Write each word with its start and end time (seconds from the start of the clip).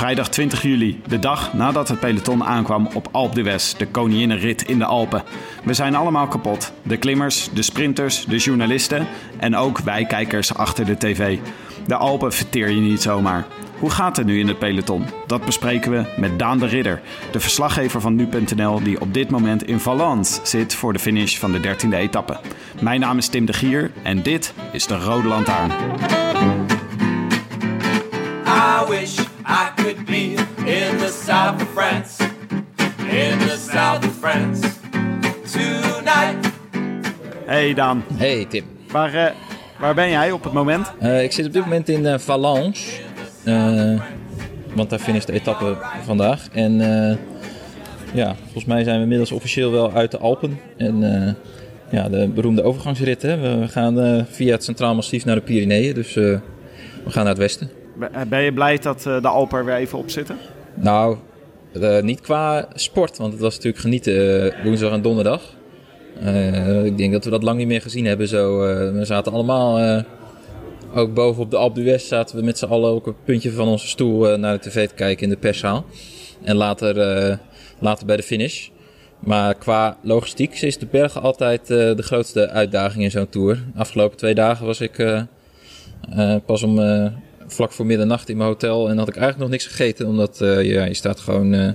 Vrijdag 0.00 0.28
20 0.28 0.62
juli, 0.62 1.00
de 1.06 1.18
dag 1.18 1.52
nadat 1.52 1.88
het 1.88 2.00
peloton 2.00 2.44
aankwam 2.44 2.88
op 2.94 3.08
Alpe 3.10 3.34
d'Huez, 3.34 3.74
de 3.74 3.86
koninginnenrit 3.86 4.62
in 4.62 4.78
de 4.78 4.84
Alpen. 4.84 5.22
We 5.64 5.74
zijn 5.74 5.94
allemaal 5.94 6.28
kapot. 6.28 6.72
De 6.82 6.96
klimmers, 6.96 7.50
de 7.52 7.62
sprinters, 7.62 8.24
de 8.24 8.36
journalisten 8.36 9.06
en 9.38 9.56
ook 9.56 9.78
wij 9.78 10.04
kijkers 10.04 10.54
achter 10.54 10.84
de 10.84 10.98
tv. 10.98 11.38
De 11.86 11.96
Alpen 11.96 12.32
verteer 12.32 12.70
je 12.70 12.80
niet 12.80 13.02
zomaar. 13.02 13.46
Hoe 13.78 13.90
gaat 13.90 14.16
het 14.16 14.26
nu 14.26 14.38
in 14.38 14.48
het 14.48 14.58
peloton? 14.58 15.06
Dat 15.26 15.44
bespreken 15.44 15.90
we 15.90 16.04
met 16.16 16.38
Daan 16.38 16.58
de 16.58 16.66
Ridder, 16.66 17.00
de 17.32 17.40
verslaggever 17.40 18.00
van 18.00 18.14
nu.nl 18.14 18.82
die 18.82 19.00
op 19.00 19.14
dit 19.14 19.30
moment 19.30 19.66
in 19.66 19.80
Valence 19.80 20.40
zit 20.42 20.74
voor 20.74 20.92
de 20.92 20.98
finish 20.98 21.36
van 21.36 21.52
de 21.52 21.60
13e 21.60 21.94
etappe. 21.94 22.40
Mijn 22.80 23.00
naam 23.00 23.18
is 23.18 23.28
Tim 23.28 23.44
de 23.44 23.52
Gier 23.52 23.90
en 24.02 24.22
dit 24.22 24.54
is 24.72 24.86
de 24.86 24.98
Rode 24.98 25.28
Lantaarn. 25.28 25.70
I 29.50 29.82
could 29.82 30.04
be 30.06 30.34
in 30.64 30.98
the 30.98 31.08
south 31.26 31.62
of 31.62 31.68
France. 31.74 32.22
In 33.10 33.38
the 33.38 33.56
south 33.72 34.04
of 34.06 34.12
France. 34.20 34.68
Tonight. 35.52 36.52
Hey 37.46 37.74
Daan, 37.74 38.04
Hey 38.14 38.44
Tim. 38.48 38.64
waar, 38.90 39.14
eh, 39.14 39.32
waar 39.78 39.94
ben 39.94 40.10
jij 40.10 40.32
op 40.32 40.44
het 40.44 40.52
moment? 40.52 40.92
Eh, 40.98 41.22
ik 41.22 41.32
zit 41.32 41.46
op 41.46 41.52
dit 41.52 41.62
moment 41.62 41.88
in 41.88 42.06
eh, 42.06 42.18
Valence. 42.18 43.00
Eh, 43.44 44.00
want 44.74 44.90
daar 44.90 44.98
finisht 44.98 45.26
de 45.26 45.32
etappe 45.32 45.76
vandaag. 46.04 46.48
En 46.52 46.80
eh, 46.80 47.16
ja, 48.14 48.34
volgens 48.42 48.64
mij 48.64 48.82
zijn 48.84 48.96
we 48.96 49.02
inmiddels 49.02 49.32
officieel 49.32 49.70
wel 49.70 49.92
uit 49.92 50.10
de 50.10 50.18
Alpen. 50.18 50.58
En 50.76 51.24
eh, 51.26 51.32
ja, 51.90 52.08
de 52.08 52.28
beroemde 52.28 52.62
overgangsrit. 52.62 53.22
Hè? 53.22 53.58
We 53.60 53.68
gaan 53.68 54.00
eh, 54.00 54.22
via 54.30 54.52
het 54.52 54.64
Centraal 54.64 54.94
Massief 54.94 55.24
naar 55.24 55.34
de 55.34 55.40
Pyreneeën. 55.42 55.94
Dus 55.94 56.16
eh, 56.16 56.22
we 57.04 57.10
gaan 57.10 57.22
naar 57.24 57.32
het 57.32 57.38
westen. 57.42 57.70
Ben- 58.00 58.28
Ben 58.28 58.42
je 58.42 58.52
blij 58.52 58.78
dat 58.78 59.06
eh, 59.06 59.22
de 59.22 59.28
Alpen 59.28 59.58
er 59.58 59.64
weer 59.64 59.74
even 59.74 59.98
op 59.98 60.10
zitten? 60.10 60.36
Nou, 60.74 61.16
eh, 61.80 62.00
niet 62.02 62.20
qua 62.20 62.68
sport. 62.74 63.18
Want 63.18 63.32
het 63.32 63.42
was 63.42 63.54
natuurlijk 63.54 63.82
genieten 63.82 64.44
eh, 64.54 64.64
woensdag 64.64 64.92
en 64.92 65.02
donderdag. 65.02 65.42
Eh, 66.20 66.84
ik 66.84 66.98
denk 66.98 67.12
dat 67.12 67.24
we 67.24 67.30
dat 67.30 67.42
lang 67.42 67.58
niet 67.58 67.66
meer 67.66 67.80
gezien 67.80 68.04
hebben. 68.06 68.28
Zo, 68.28 68.62
eh, 68.64 68.92
we 68.92 69.04
zaten 69.04 69.32
allemaal, 69.32 69.78
eh, 69.78 70.02
ook 70.94 71.14
boven 71.14 71.42
op 71.42 71.50
de 71.50 71.56
Alpe 71.56 71.80
d'Huez, 71.82 72.08
zaten 72.08 72.36
we 72.36 72.42
met 72.44 72.58
z'n 72.58 72.64
allen 72.66 72.90
ook 72.90 73.06
het 73.06 73.24
puntje 73.24 73.52
van 73.52 73.68
onze 73.68 73.88
stoel 73.88 74.28
eh, 74.30 74.38
naar 74.38 74.52
de 74.60 74.68
tv 74.68 74.88
te 74.88 74.94
kijken 74.94 75.22
in 75.24 75.28
de 75.30 75.36
perszaal. 75.36 75.84
En 76.42 76.56
later, 76.56 76.98
eh, 77.00 77.36
later 77.78 78.06
bij 78.06 78.16
de 78.16 78.22
finish. 78.22 78.68
Maar 79.18 79.54
qua 79.54 79.96
logistiek 80.02 80.60
is 80.60 80.78
de 80.78 80.86
bergen 80.86 81.22
altijd 81.22 81.60
eh, 81.60 81.76
de 81.96 82.02
grootste 82.02 82.48
uitdaging 82.48 83.04
in 83.04 83.10
zo'n 83.10 83.28
tour. 83.28 83.58
Afgelopen 83.76 84.16
twee 84.16 84.34
dagen 84.34 84.66
was 84.66 84.80
ik 84.80 84.98
eh, 84.98 85.22
eh, 86.16 86.34
pas 86.46 86.62
om 86.62 86.78
eh, 86.78 87.06
vlak 87.52 87.72
voor 87.72 87.86
middernacht 87.86 88.28
in 88.28 88.36
mijn 88.36 88.48
hotel 88.48 88.88
en 88.88 88.98
had 88.98 89.08
ik 89.08 89.16
eigenlijk 89.16 89.42
nog 89.42 89.50
niks 89.50 89.66
gegeten. 89.66 90.06
Omdat 90.06 90.40
eh, 90.40 90.64
ja, 90.64 90.84
je 90.84 90.94
staat 90.94 91.20
gewoon, 91.20 91.54
eh, 91.54 91.72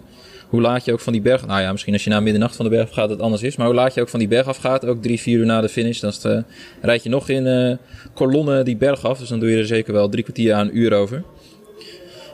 hoe 0.50 0.62
laat 0.62 0.86
je 0.86 0.94
ook 0.94 1.00
van 1.00 1.14
die 1.14 1.22
berg, 1.22 1.46
nou 1.46 1.62
ja, 1.62 1.72
misschien 1.72 1.94
als 1.94 2.04
je 2.04 2.10
na 2.10 2.20
middernacht 2.20 2.56
van 2.56 2.66
de 2.66 2.72
berg 2.72 2.94
gaat 2.94 3.10
het 3.10 3.20
anders 3.20 3.42
is. 3.42 3.56
Maar 3.56 3.66
hoe 3.66 3.76
laat 3.76 3.94
je 3.94 4.02
ook 4.02 4.10
van 4.10 4.20
die 4.20 4.28
berg 4.28 4.48
afgaat, 4.48 4.86
ook 4.86 5.02
drie, 5.02 5.20
vier 5.20 5.40
uur 5.40 5.46
na 5.46 5.62
de 5.62 5.70
finish, 5.70 6.00
dan 6.00 6.14
eh, 6.24 6.42
rijd 6.82 7.04
je 7.04 7.10
nog 7.10 7.30
in 7.30 7.48
eh 7.48 7.78
kolommen 8.14 8.66
die 8.66 8.78
berg 8.78 9.06
af. 9.06 9.20
Dus 9.20 9.30
dan 9.30 9.40
doe 9.40 9.50
je 9.50 9.58
er 9.58 9.66
zeker 9.66 9.94
wel 9.94 10.10
drie 10.10 10.24
kwartier 10.24 10.54
aan 10.54 10.68
een 10.68 10.78
uur 10.78 10.94
over. 10.94 11.24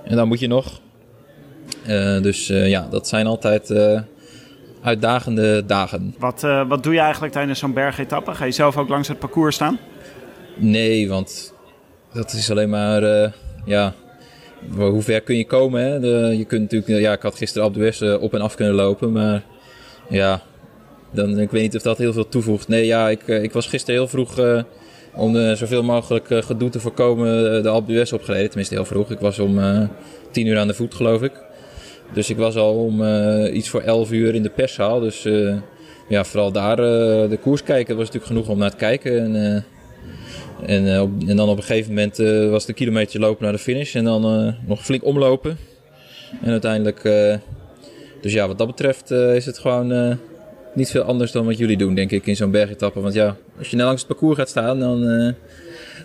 En 0.04 0.16
dan 0.16 0.28
moet 0.28 0.40
je 0.40 0.48
nog. 0.48 0.82
Dus 2.22 2.48
ja, 2.48 2.88
dat 2.92 3.08
zijn 3.08 3.28
altijd 3.28 3.74
uitdagende 4.82 5.66
dagen. 5.66 6.16
Wat, 6.20 6.42
wat 6.68 6.84
doe 6.84 6.94
je 6.94 7.00
eigenlijk 7.00 7.34
tijdens 7.34 7.60
zo'n 7.60 7.74
bergetappe? 7.74 8.34
Ga 8.34 8.46
je 8.46 8.52
zelf 8.52 8.78
ook 8.78 8.90
langs 8.90 9.08
het 9.08 9.20
parcours 9.20 9.56
staan? 9.56 9.80
Nee, 10.56 11.10
want 11.10 11.54
dat 12.14 12.34
is 12.34 12.52
alleen 12.52 12.70
maar, 12.70 13.04
eh, 13.04 13.32
ja, 13.66 13.94
hoe 14.78 15.02
ver 15.02 15.22
kun 15.22 15.38
je 15.38 15.46
komen? 15.46 15.82
Hè? 15.82 15.96
Je 16.30 16.46
kunt 16.46 16.72
natuurlijk, 16.72 17.02
ja, 17.04 17.14
ik 17.14 17.22
had 17.22 17.36
gisteren 17.36 17.68
op 17.68 17.74
de 17.74 17.80
West 17.80 18.02
eh, 18.02 18.22
op 18.22 18.34
en 18.34 18.42
af 18.42 18.56
kunnen 18.56 18.74
lopen, 18.74 19.12
maar 19.12 19.44
ja, 20.10 20.42
dan, 21.12 21.40
ik 21.40 21.52
weet 21.52 21.62
niet 21.62 21.76
of 21.76 21.82
dat 21.82 21.98
heel 21.98 22.14
veel 22.14 22.30
toevoegt. 22.30 22.68
Nee, 22.68 22.86
ja, 22.86 23.10
ik, 23.10 23.28
eh, 23.28 23.44
ik 23.44 23.52
was 23.52 23.68
gisteren 23.68 23.96
heel 23.96 24.08
vroeg 24.10 24.40
eh, 24.40 24.64
om 25.16 25.36
eh, 25.36 25.52
zoveel 25.54 25.84
mogelijk 25.84 26.30
eh, 26.30 26.42
gedoe 26.42 26.70
te 26.70 26.80
voorkomen 26.80 27.56
eh, 27.56 27.64
de 27.64 27.70
Alpe 27.70 27.92
d'Huez 27.92 28.12
opgereden. 28.12 28.48
Tenminste 28.48 28.74
heel 28.76 28.86
vroeg. 28.86 29.12
Ik 29.12 29.20
was 29.20 29.40
om 29.40 29.60
eh, 29.60 29.82
tien 30.32 30.48
uur 30.48 30.58
aan 30.60 30.68
de 30.68 30.74
voet, 30.74 30.96
geloof 30.96 31.22
ik. 31.22 31.32
Dus 32.14 32.30
ik 32.30 32.38
was 32.38 32.56
al 32.56 32.74
om 32.74 33.04
eh, 33.06 33.56
iets 33.56 33.70
voor 33.70 33.82
elf 33.82 34.12
uur 34.12 34.36
in 34.36 34.44
de 34.44 34.50
perszaal. 34.50 35.00
Dus 35.00 35.26
eh, 35.26 35.56
ja, 36.08 36.24
vooral 36.24 36.52
daar 36.52 36.80
eh, 36.80 37.30
de 37.30 37.38
koers 37.42 37.64
kijken. 37.64 37.96
Was 37.96 38.06
natuurlijk 38.06 38.32
genoeg 38.32 38.50
om 38.50 38.58
naar 38.58 38.72
te 38.72 38.78
kijken. 38.78 39.20
En, 39.20 39.56
eh, 39.56 39.62
en, 40.66 40.88
eh, 40.88 41.00
en 41.00 41.36
dan 41.36 41.50
op 41.50 41.58
een 41.58 41.64
gegeven 41.64 41.94
moment 41.94 42.20
eh, 42.20 42.50
was 42.50 42.62
het 42.62 42.70
een 42.70 42.76
kilometer 42.76 43.20
lopen 43.20 43.44
naar 43.44 43.54
de 43.54 43.60
finish. 43.60 43.96
En 43.96 44.04
dan 44.04 44.24
eh, 44.26 44.54
nog 44.68 44.86
flink 44.86 45.04
omlopen. 45.04 45.58
En 46.42 46.52
uiteindelijk... 46.52 47.02
dus 48.22 48.34
ja, 48.34 48.48
wat 48.48 48.58
dat 48.58 48.68
betreft 48.68 49.12
is 49.12 49.46
het 49.46 49.60
gewoon 49.60 50.18
niet 50.74 50.92
veel 50.92 51.02
anders 51.02 51.32
dan 51.32 51.46
wat 51.46 51.58
jullie 51.58 51.78
doen, 51.78 51.96
denk 51.96 52.12
ik, 52.12 52.26
in 52.26 52.36
zo'n 52.36 52.52
bergetappe. 52.52 53.00
Want 53.00 53.14
ja, 53.14 53.36
als 53.58 53.70
je 53.70 53.76
nou 53.76 53.88
langs 53.88 54.02
het 54.02 54.12
parcours 54.12 54.38
gaat 54.38 54.50
staan, 54.50 54.80
dan 54.80 55.00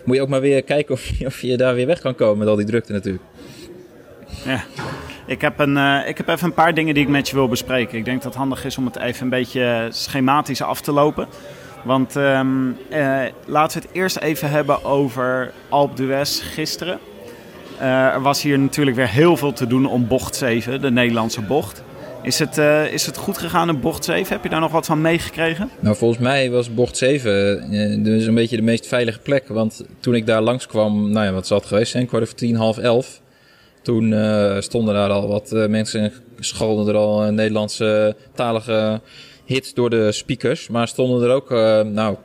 moet 0.05 0.15
je 0.15 0.21
ook 0.21 0.27
maar 0.27 0.41
weer 0.41 0.63
kijken 0.63 0.93
of 0.93 1.05
je, 1.05 1.25
of 1.25 1.41
je 1.41 1.57
daar 1.57 1.75
weer 1.75 1.87
weg 1.87 1.99
kan 1.99 2.15
komen 2.15 2.37
met 2.37 2.47
al 2.47 2.55
die 2.55 2.65
drukte 2.65 2.91
natuurlijk. 2.91 3.23
Ja. 4.45 4.63
Ik 5.27 5.41
heb, 5.41 5.59
een, 5.59 5.77
ik 6.07 6.17
heb 6.17 6.27
even 6.27 6.47
een 6.47 6.53
paar 6.53 6.73
dingen 6.73 6.93
die 6.93 7.03
ik 7.03 7.09
met 7.09 7.29
je 7.29 7.35
wil 7.35 7.47
bespreken. 7.47 7.97
Ik 7.97 8.05
denk 8.05 8.17
dat 8.17 8.31
het 8.31 8.41
handig 8.41 8.65
is 8.65 8.77
om 8.77 8.85
het 8.85 8.97
even 8.97 9.23
een 9.23 9.29
beetje 9.29 9.87
schematisch 9.89 10.61
af 10.61 10.81
te 10.81 10.91
lopen. 10.91 11.27
Want 11.87 12.15
ehm, 12.15 12.71
eh, 12.89 13.21
laten 13.45 13.81
we 13.81 13.87
het 13.87 13.97
eerst 13.97 14.17
even 14.17 14.49
hebben 14.49 14.83
over 14.83 15.51
Alpe 15.69 15.95
d'Huez 15.95 16.41
gisteren. 16.53 16.99
Eh, 17.79 18.13
er 18.13 18.21
was 18.21 18.41
hier 18.41 18.59
natuurlijk 18.59 18.95
weer 18.95 19.09
heel 19.09 19.37
veel 19.37 19.53
te 19.53 19.67
doen 19.67 19.85
om 19.85 20.07
bocht 20.07 20.35
7, 20.35 20.81
de 20.81 20.91
Nederlandse 20.91 21.41
bocht. 21.41 21.83
Is 22.21 22.39
het, 22.39 22.57
eh, 22.57 22.93
is 22.93 23.05
het 23.05 23.17
goed 23.17 23.37
gegaan 23.37 23.69
in 23.69 23.79
bocht 23.79 24.03
7? 24.03 24.33
Heb 24.33 24.43
je 24.43 24.49
daar 24.49 24.59
nog 24.59 24.71
wat 24.71 24.85
van 24.85 25.01
meegekregen? 25.01 25.69
Nou, 25.79 25.95
volgens 25.95 26.19
mij 26.19 26.51
was 26.51 26.73
bocht 26.73 26.97
7 26.97 27.61
eh, 27.61 28.03
dus 28.03 28.25
een 28.25 28.33
beetje 28.33 28.55
de 28.55 28.61
meest 28.61 28.87
veilige 28.87 29.19
plek. 29.19 29.47
Want 29.47 29.85
toen 29.99 30.15
ik 30.15 30.25
daar 30.25 30.41
langskwam, 30.41 31.11
nou 31.11 31.25
ja, 31.25 31.31
wat 31.31 31.47
zal 31.47 31.57
het 31.57 31.67
geweest 31.67 31.91
zijn? 31.91 32.07
Kwart 32.07 32.23
over 32.23 32.35
tien, 32.35 32.55
half 32.55 32.77
elf. 32.77 33.21
Toen 33.81 34.15
stonden 34.59 34.93
daar 34.93 35.09
al 35.09 35.27
wat 35.27 35.51
mensen 35.51 36.01
en 36.01 36.11
scholden 36.39 36.87
er 36.87 36.99
al 36.99 37.31
Nederlandse 37.31 38.15
talige 38.33 39.01
hits 39.47 39.73
door 39.73 39.89
de 39.89 40.11
speakers. 40.11 40.67
Maar 40.67 40.87
stonden 40.87 41.29
er 41.29 41.35
ook, 41.35 41.51
eh, 41.51 41.81
nou, 41.81 42.15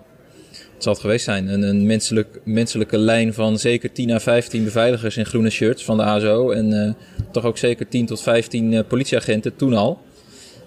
het 0.50 0.82
zal 0.82 0.92
het 0.92 1.00
geweest 1.00 1.24
zijn, 1.24 1.48
een, 1.48 1.62
een 1.62 1.86
menselijk, 1.86 2.40
menselijke 2.44 2.98
lijn 2.98 3.34
van 3.34 3.58
zeker 3.58 3.92
10 3.92 4.10
à 4.10 4.18
15 4.18 4.64
beveiligers 4.64 5.16
in 5.16 5.26
groene 5.26 5.50
shirts 5.50 5.84
van 5.84 5.96
de 5.96 6.02
ASO. 6.02 6.50
En 6.50 6.72
eh, 6.72 6.92
toch 7.30 7.44
ook 7.44 7.58
zeker 7.58 7.88
10 7.88 8.06
tot 8.06 8.22
15 8.22 8.72
eh, 8.72 8.80
politieagenten 8.88 9.56
toen 9.56 9.74
al. 9.74 9.98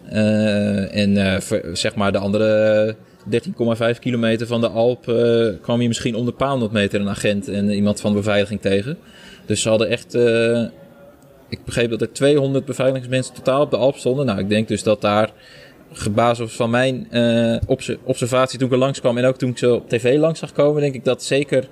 En 0.06 1.42
zeg 1.74 1.96
maar 1.96 2.12
de 2.12 2.18
andere 2.18 2.96
13,5 3.94 4.00
kilometer 4.00 4.48
van 4.48 4.62
de 4.62 4.68
Alp 4.68 5.04
kwam 5.62 5.82
je 5.82 5.88
misschien 5.88 6.16
om 6.16 6.26
de 6.26 6.32
paar 6.32 6.50
honderd 6.50 6.72
meter 6.72 7.02
een 7.02 7.10
agent 7.10 7.48
en 7.48 7.70
iemand 7.70 8.02
van 8.02 8.12
de 8.12 8.18
beveiliging 8.18 8.62
tegen. 8.62 8.98
Dus 9.46 9.62
ze 9.62 9.70
hadden 9.70 9.90
echt, 9.90 10.14
ik 11.50 11.66
begreep 11.66 11.90
dat 11.90 12.02
er 12.02 12.14
200 12.14 12.66
beveiligingsmensen 12.66 13.34
totaal 13.34 13.62
op 13.62 13.72
de 13.72 13.78
Alp 13.78 13.96
stonden. 13.96 14.26
Nou, 14.26 14.40
ik 14.40 14.50
denk 14.50 14.68
dus 14.68 14.84
dat 14.84 15.02
daar, 15.02 15.32
gebasis 15.92 16.52
van 16.52 16.70
mijn 16.70 17.08
eh, 17.12 17.58
obse- 17.68 17.98
observatie 18.04 18.60
toen 18.60 18.68
ik 18.68 18.74
er 18.74 18.80
langskwam 18.80 19.18
en 19.18 19.26
ook 19.26 19.38
toen 19.38 19.50
ik 19.50 19.58
ze 19.58 19.74
op 19.74 19.90
tv 19.90 20.18
langs 20.18 20.40
zag 20.40 20.52
komen, 20.52 20.82
denk 20.82 20.96
ik 20.96 21.04
dat 21.04 21.24
zeker 21.24 21.68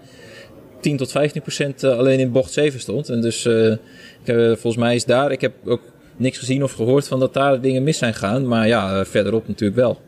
10 0.80 0.98
tot 0.98 1.12
15 1.12 1.42
procent 1.42 1.84
alleen 1.84 2.20
in 2.20 2.32
bocht 2.32 2.52
7 2.52 2.80
stond. 2.80 3.10
En 3.10 3.22
dus 3.22 3.46
ik 3.46 3.80
heb, 4.24 4.38
volgens 4.60 4.84
mij 4.84 4.96
is 4.96 5.06
daar, 5.06 5.32
ik 5.32 5.42
heb 5.42 5.54
ook 5.66 5.82
niks 6.18 6.38
gezien 6.38 6.64
of 6.64 6.72
gehoord 6.74 7.08
van 7.08 7.20
dat 7.20 7.34
daar 7.34 7.62
dingen 7.62 7.84
mis 7.84 7.98
zijn 7.98 8.14
gegaan. 8.14 8.48
Maar 8.48 8.68
ja, 8.68 9.06
verderop 9.06 9.48
natuurlijk 9.48 9.80
wel. 9.80 10.02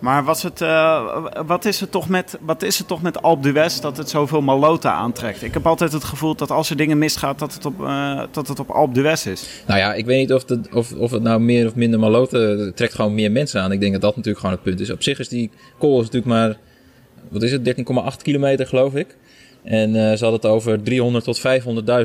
Maar 0.00 0.24
was 0.24 0.42
het, 0.42 0.60
uh, 0.60 1.26
wat, 1.46 1.64
is 1.64 1.80
het 1.80 1.90
toch 1.90 2.08
met, 2.08 2.38
wat 2.40 2.62
is 2.62 2.78
het 2.78 2.86
toch 2.86 3.02
met 3.02 3.22
Alp 3.22 3.42
d'Huez 3.42 3.80
dat 3.80 3.96
het 3.96 4.08
zoveel 4.08 4.40
maloten 4.40 4.92
aantrekt? 4.92 5.42
Ik 5.42 5.54
heb 5.54 5.66
altijd 5.66 5.92
het 5.92 6.04
gevoel 6.04 6.34
dat 6.34 6.50
als 6.50 6.70
er 6.70 6.76
dingen 6.76 6.98
misgaat, 6.98 7.38
dat 7.38 7.54
het 7.54 7.64
op, 7.64 7.80
uh, 7.80 8.22
dat 8.30 8.48
het 8.48 8.60
op 8.60 8.70
Alp 8.70 8.94
d'Huez 8.94 9.26
is. 9.26 9.62
Nou 9.66 9.78
ja, 9.80 9.94
ik 9.94 10.06
weet 10.06 10.18
niet 10.18 10.32
of, 10.32 10.48
het, 10.48 10.74
of, 10.74 10.92
of 10.92 11.10
het 11.10 11.22
nou 11.22 11.40
meer 11.40 11.66
of 11.66 11.74
minder 11.74 12.00
maloten 12.00 12.74
trekt 12.74 12.94
gewoon 12.94 13.14
meer 13.14 13.32
mensen 13.32 13.60
aan. 13.60 13.72
Ik 13.72 13.80
denk 13.80 13.92
dat 13.92 14.00
dat 14.00 14.16
natuurlijk 14.16 14.40
gewoon 14.40 14.54
het 14.54 14.64
punt 14.64 14.80
is. 14.80 14.90
Op 14.90 15.02
zich 15.02 15.18
is 15.18 15.28
die 15.28 15.50
kool 15.78 15.98
natuurlijk 15.98 16.26
maar, 16.26 16.58
wat 17.28 17.42
is 17.42 17.52
het, 17.52 17.74
13,8 17.76 18.22
kilometer 18.22 18.66
geloof 18.66 18.94
ik. 18.94 19.16
En 19.62 19.88
uh, 19.88 19.94
ze 19.94 20.24
hadden 20.24 20.32
het 20.32 20.46
over 20.46 20.82
300 20.82 21.24
tot 21.24 21.42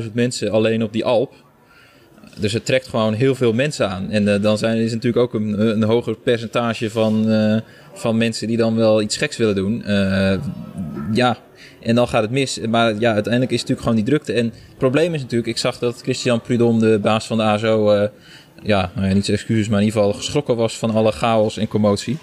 500.000 0.02 0.12
mensen 0.12 0.50
alleen 0.50 0.82
op 0.82 0.92
die 0.92 1.04
Alp. 1.04 1.34
Dus 2.38 2.52
het 2.52 2.64
trekt 2.64 2.88
gewoon 2.88 3.14
heel 3.14 3.34
veel 3.34 3.52
mensen 3.52 3.88
aan. 3.88 4.10
En 4.10 4.40
dan 4.40 4.58
zijn, 4.58 4.78
is 4.78 4.92
natuurlijk 4.92 5.22
ook 5.22 5.34
een, 5.34 5.60
een 5.60 5.82
hoger 5.82 6.16
percentage 6.16 6.90
van, 6.90 7.26
van 7.96 8.16
mensen 8.16 8.46
die 8.46 8.56
dan 8.56 8.76
wel 8.76 9.02
iets 9.02 9.16
geks 9.16 9.36
willen 9.36 9.54
doen. 9.54 9.82
Uh, 9.86 10.34
ja, 11.12 11.38
en 11.80 11.94
dan 11.94 12.08
gaat 12.08 12.22
het 12.22 12.30
mis. 12.30 12.58
Maar 12.70 12.94
ja, 12.98 13.12
uiteindelijk 13.12 13.52
is 13.52 13.60
het 13.60 13.68
natuurlijk 13.68 13.80
gewoon 13.80 13.96
die 13.96 14.04
drukte. 14.04 14.32
En 14.32 14.44
het 14.44 14.78
probleem 14.78 15.14
is 15.14 15.20
natuurlijk, 15.20 15.48
ik 15.48 15.58
zag 15.58 15.78
dat 15.78 16.00
Christian 16.02 16.40
Prudhomme, 16.40 16.80
de 16.80 16.98
baas 16.98 17.26
van 17.26 17.36
de 17.36 17.42
ASO, 17.42 17.92
ja, 18.62 18.90
nou 18.94 19.08
ja, 19.08 19.14
niet 19.14 19.24
zijn 19.24 19.36
excuses, 19.36 19.68
maar 19.68 19.80
in 19.80 19.86
ieder 19.86 20.00
geval 20.00 20.16
geschrokken 20.16 20.56
was 20.56 20.78
van 20.78 20.90
alle 20.90 21.12
chaos 21.12 21.56
en 21.56 21.68
commotie. 21.68 22.18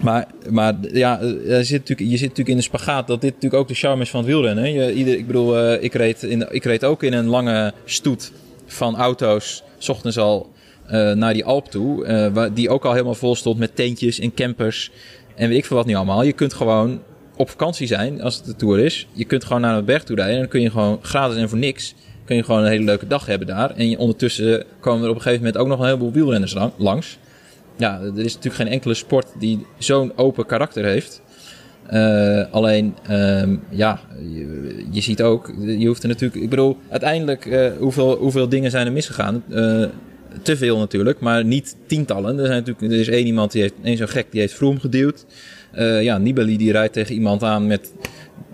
Maar, 0.00 0.26
maar 0.50 0.74
ja, 0.92 1.18
je 1.22 1.60
zit, 1.62 1.78
natuurlijk, 1.78 2.10
je 2.10 2.16
zit 2.16 2.28
natuurlijk 2.28 2.48
in 2.48 2.56
de 2.56 2.62
spagaat 2.62 3.06
dat 3.06 3.20
dit 3.20 3.34
natuurlijk 3.34 3.62
ook 3.62 3.68
de 3.68 3.74
charme 3.74 4.02
is 4.02 4.10
van 4.10 4.20
het 4.20 4.28
wielrennen. 4.28 4.72
Je, 4.72 5.18
ik 5.18 5.26
bedoel, 5.26 5.72
ik, 5.72 5.94
reed 5.94 6.22
in, 6.22 6.46
ik 6.50 6.64
reed 6.64 6.84
ook 6.84 7.02
in 7.02 7.12
een 7.12 7.26
lange 7.26 7.72
stoet 7.84 8.32
van 8.66 8.96
auto's, 8.96 9.62
s 9.78 9.88
ochtends 9.88 10.18
al 10.18 10.50
uh, 10.90 11.12
naar 11.12 11.32
die 11.32 11.44
Alp 11.44 11.70
toe. 11.70 12.06
Uh, 12.06 12.26
waar, 12.26 12.54
die 12.54 12.70
ook 12.70 12.84
al 12.84 12.92
helemaal 12.92 13.14
vol 13.14 13.34
stond 13.34 13.58
met 13.58 13.76
tentjes 13.76 14.18
en 14.18 14.34
campers. 14.34 14.90
En 15.34 15.48
weet 15.48 15.58
ik 15.58 15.64
veel 15.64 15.76
wat 15.76 15.86
niet 15.86 15.96
allemaal. 15.96 16.22
Je 16.22 16.32
kunt 16.32 16.54
gewoon 16.54 17.00
op 17.36 17.50
vakantie 17.50 17.86
zijn 17.86 18.22
als 18.22 18.36
het 18.36 18.44
de 18.44 18.56
tour 18.56 18.78
is. 18.78 19.06
Je 19.12 19.24
kunt 19.24 19.44
gewoon 19.44 19.62
naar 19.62 19.76
een 19.76 19.84
berg 19.84 20.04
toe 20.04 20.16
rijden. 20.16 20.34
En 20.34 20.40
dan 20.40 20.50
kun 20.50 20.60
je 20.60 20.70
gewoon 20.70 20.98
gratis 21.02 21.36
en 21.36 21.48
voor 21.48 21.58
niks. 21.58 21.94
Kun 22.24 22.36
je 22.36 22.44
gewoon 22.44 22.62
een 22.62 22.70
hele 22.70 22.84
leuke 22.84 23.06
dag 23.06 23.26
hebben 23.26 23.46
daar. 23.46 23.70
En 23.70 23.98
ondertussen 23.98 24.64
komen 24.80 25.02
er 25.02 25.08
op 25.08 25.14
een 25.14 25.22
gegeven 25.22 25.44
moment 25.44 25.62
ook 25.62 25.68
nog 25.68 25.78
een 25.78 25.84
heleboel 25.84 26.12
wielrenners 26.12 26.56
langs. 26.76 27.18
Ja, 27.76 28.00
er 28.00 28.24
is 28.24 28.34
natuurlijk 28.34 28.54
geen 28.54 28.68
enkele 28.68 28.94
sport 28.94 29.26
die 29.38 29.66
zo'n 29.78 30.12
open 30.16 30.46
karakter 30.46 30.84
heeft. 30.84 31.22
Uh, 31.92 32.44
alleen, 32.50 32.96
um, 33.10 33.62
ja, 33.70 34.00
je, 34.90 35.00
ziet 35.00 35.22
ook, 35.22 35.52
je 35.60 35.86
hoeft 35.86 36.02
er 36.02 36.08
natuurlijk, 36.08 36.42
ik 36.42 36.50
bedoel, 36.50 36.76
uiteindelijk, 36.88 37.72
hoeveel, 37.78 38.16
hoeveel 38.16 38.48
dingen 38.48 38.70
zijn 38.70 38.86
er 38.86 38.92
misgegaan? 38.92 39.42
Te 40.42 40.56
veel 40.56 40.78
natuurlijk, 40.78 41.20
maar 41.20 41.44
niet 41.44 41.76
tientallen. 41.86 42.38
Er, 42.38 42.46
zijn 42.46 42.58
natuurlijk, 42.58 42.92
er 42.92 43.00
is 43.00 43.08
één 43.08 43.26
iemand, 43.26 43.52
die 43.52 43.62
heeft, 43.62 43.74
één 43.82 43.96
zo'n 43.96 44.08
gek, 44.08 44.26
die 44.30 44.40
heeft 44.40 44.54
Vroom 44.54 44.80
geduwd. 44.80 45.26
ja, 46.00 46.18
Nibali 46.18 46.56
die 46.56 46.72
rijdt 46.72 46.92
tegen 46.92 47.14
iemand 47.14 47.42
aan 47.42 47.66
met 47.66 47.92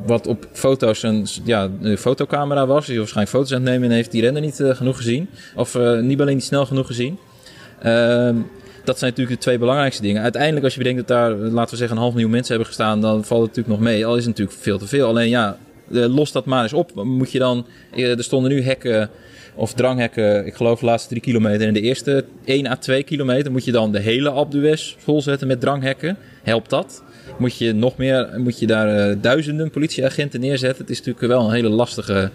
wat 0.06 0.26
op 0.26 0.49
foto's 0.53 1.03
een, 1.03 1.26
ja, 1.44 1.71
een 1.81 1.99
fotocamera 1.99 2.67
was. 2.67 2.87
Die 2.87 2.99
waarschijnlijk 2.99 3.37
foto's 3.37 3.53
aan 3.53 3.61
het 3.62 3.71
nemen 3.71 3.88
en 3.88 3.94
heeft 3.94 4.11
die 4.11 4.21
renner 4.21 4.43
niet 4.43 4.61
genoeg 4.65 4.97
gezien. 4.97 5.29
Of 5.56 5.75
Nibali 6.00 6.35
niet 6.35 6.44
snel 6.44 6.67
genoeg 6.67 6.87
gezien. 6.87 7.19
Ehm, 7.82 8.37
dat 8.85 8.99
zijn 8.99 9.11
natuurlijk 9.11 9.37
de 9.37 9.43
twee 9.43 9.59
belangrijkste 9.59 10.03
dingen. 10.03 10.23
Uiteindelijk, 10.23 10.65
als 10.65 10.73
je 10.73 10.79
bedenkt 10.79 11.09
dat 11.09 11.17
daar, 11.17 11.31
laten 11.31 11.70
we 11.70 11.77
zeggen, 11.77 11.97
een 11.97 12.03
half 12.03 12.12
miljoen 12.12 12.31
mensen 12.31 12.50
hebben 12.50 12.69
gestaan, 12.69 13.00
dan 13.00 13.25
valt 13.25 13.41
het 13.41 13.56
natuurlijk 13.56 13.81
nog 13.81 13.93
mee. 13.93 14.06
Al 14.06 14.17
is 14.17 14.25
het 14.25 14.37
natuurlijk 14.37 14.59
veel 14.62 14.79
te 14.79 14.87
veel. 14.87 15.06
Alleen 15.09 15.29
ja, 15.29 15.49
eh, 15.49 15.64
los 15.89 16.33
dat 16.33 16.45
maar 16.45 16.63
eens 16.63 16.73
op. 16.73 17.05
Moet 17.05 17.33
je 17.33 17.39
dan, 17.39 17.67
eh, 17.95 18.19
er 18.19 18.25
stonden 18.25 18.51
nu 18.51 18.63
hekken 18.63 19.11
of 19.55 19.73
dranghekken, 19.73 20.47
ik 20.47 20.55
geloof 20.55 20.81
de 20.81 20.87
laatste 20.87 21.09
drie 21.09 21.21
kilometer. 21.21 21.67
En 21.67 21.75
de 21.75 21.81
eerste 21.81 22.25
1 22.45 22.67
à 22.67 22.77
2 22.77 23.03
kilometer 23.03 23.53
moet 23.53 23.65
je 23.65 23.73
dan 23.73 23.93
de 23.93 24.01
hele 24.01 24.31
Alpe 24.31 24.79
volzetten 24.99 25.47
met 25.47 25.61
dranghekken. 25.61 26.17
Helpt 26.43 26.71
dat? 26.71 27.03
Moet 27.39 27.59
je 27.59 27.73
nog 27.73 27.97
meer, 27.97 28.31
moet 28.37 28.59
je 28.59 28.67
daar 28.67 29.11
uh, 29.11 29.17
duizenden 29.21 29.71
politieagenten 29.71 30.41
neerzetten? 30.41 30.81
Het 30.81 30.91
is 30.91 30.99
natuurlijk 30.99 31.27
wel 31.27 31.45
een 31.45 31.55
hele 31.55 31.69
lastige 31.69 32.31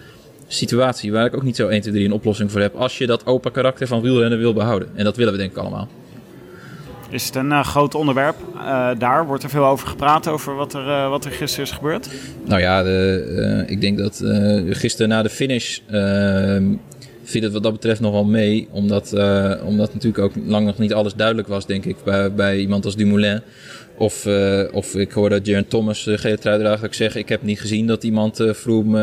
situatie 0.48 1.12
waar 1.12 1.26
ik 1.26 1.36
ook 1.36 1.44
niet 1.44 1.56
zo 1.56 1.68
1, 1.68 1.82
2, 1.82 1.94
3 1.94 2.06
een 2.06 2.14
oplossing 2.14 2.52
voor 2.52 2.62
heb. 2.62 2.76
Als 2.76 2.98
je 2.98 3.08
dat 3.08 3.26
open 3.26 3.52
karakter 3.52 3.88
van 3.88 4.02
wielrennen 4.02 4.40
wil 4.40 4.54
behouden. 4.54 4.90
En 4.96 5.04
dat 5.04 5.16
willen 5.16 5.34
we 5.34 5.40
denk 5.40 5.52
ik 5.52 5.58
allemaal. 5.58 5.88
Is 7.10 7.26
het 7.26 7.36
een 7.36 7.50
uh, 7.50 7.64
groot 7.64 7.96
onderwerp 7.96 8.36
uh, 8.56 8.90
daar? 8.98 9.26
Wordt 9.26 9.44
er 9.44 9.50
veel 9.50 9.66
over 9.66 9.88
gepraat, 9.88 10.28
over 10.28 10.56
wat 10.56 10.74
er, 10.74 10.88
uh, 10.88 11.10
wat 11.10 11.26
er 11.26 11.32
gisteren 11.32 11.66
is 11.66 11.72
gebeurd? 11.72 12.10
Nou 12.46 12.62
ja, 12.62 12.80
ik 13.68 13.82
denk 13.82 13.98
dat 13.98 14.24
gisteren 14.70 15.10
na 15.10 15.22
de 15.22 15.30
finish 15.30 15.80
ehm, 15.90 16.64
viel 17.24 17.42
het 17.42 17.54
wat 17.54 17.64
dat 17.64 17.72
betreft 17.72 18.00
nog 18.00 18.12
wel 18.12 18.26
mee. 18.26 18.68
Omdat, 18.72 19.14
omdat 19.64 19.94
natuurlijk 19.94 20.24
ook 20.24 20.34
lang 20.46 20.66
nog 20.66 20.78
niet 20.78 20.94
alles 20.94 21.14
duidelijk 21.14 21.48
was, 21.48 21.66
denk 21.66 21.86
ik, 21.86 21.96
bij, 22.04 22.34
bij 22.34 22.60
iemand 22.60 22.86
als 22.86 22.96
Dumoulin. 22.96 23.42
Of, 23.98 24.28
of 24.72 24.96
ik 24.96 25.12
hoorde 25.12 25.40
Jaron 25.44 25.68
Thomas, 25.68 26.10
truidrager, 26.40 26.86
ook 26.86 26.94
zeggen... 26.94 27.20
ik 27.20 27.30
heb 27.30 27.42
niet 27.42 27.60
gezien 27.60 27.88
dat 27.88 28.04
iemand 28.04 28.40
uh, 28.40 28.54
Vroom 28.54 28.98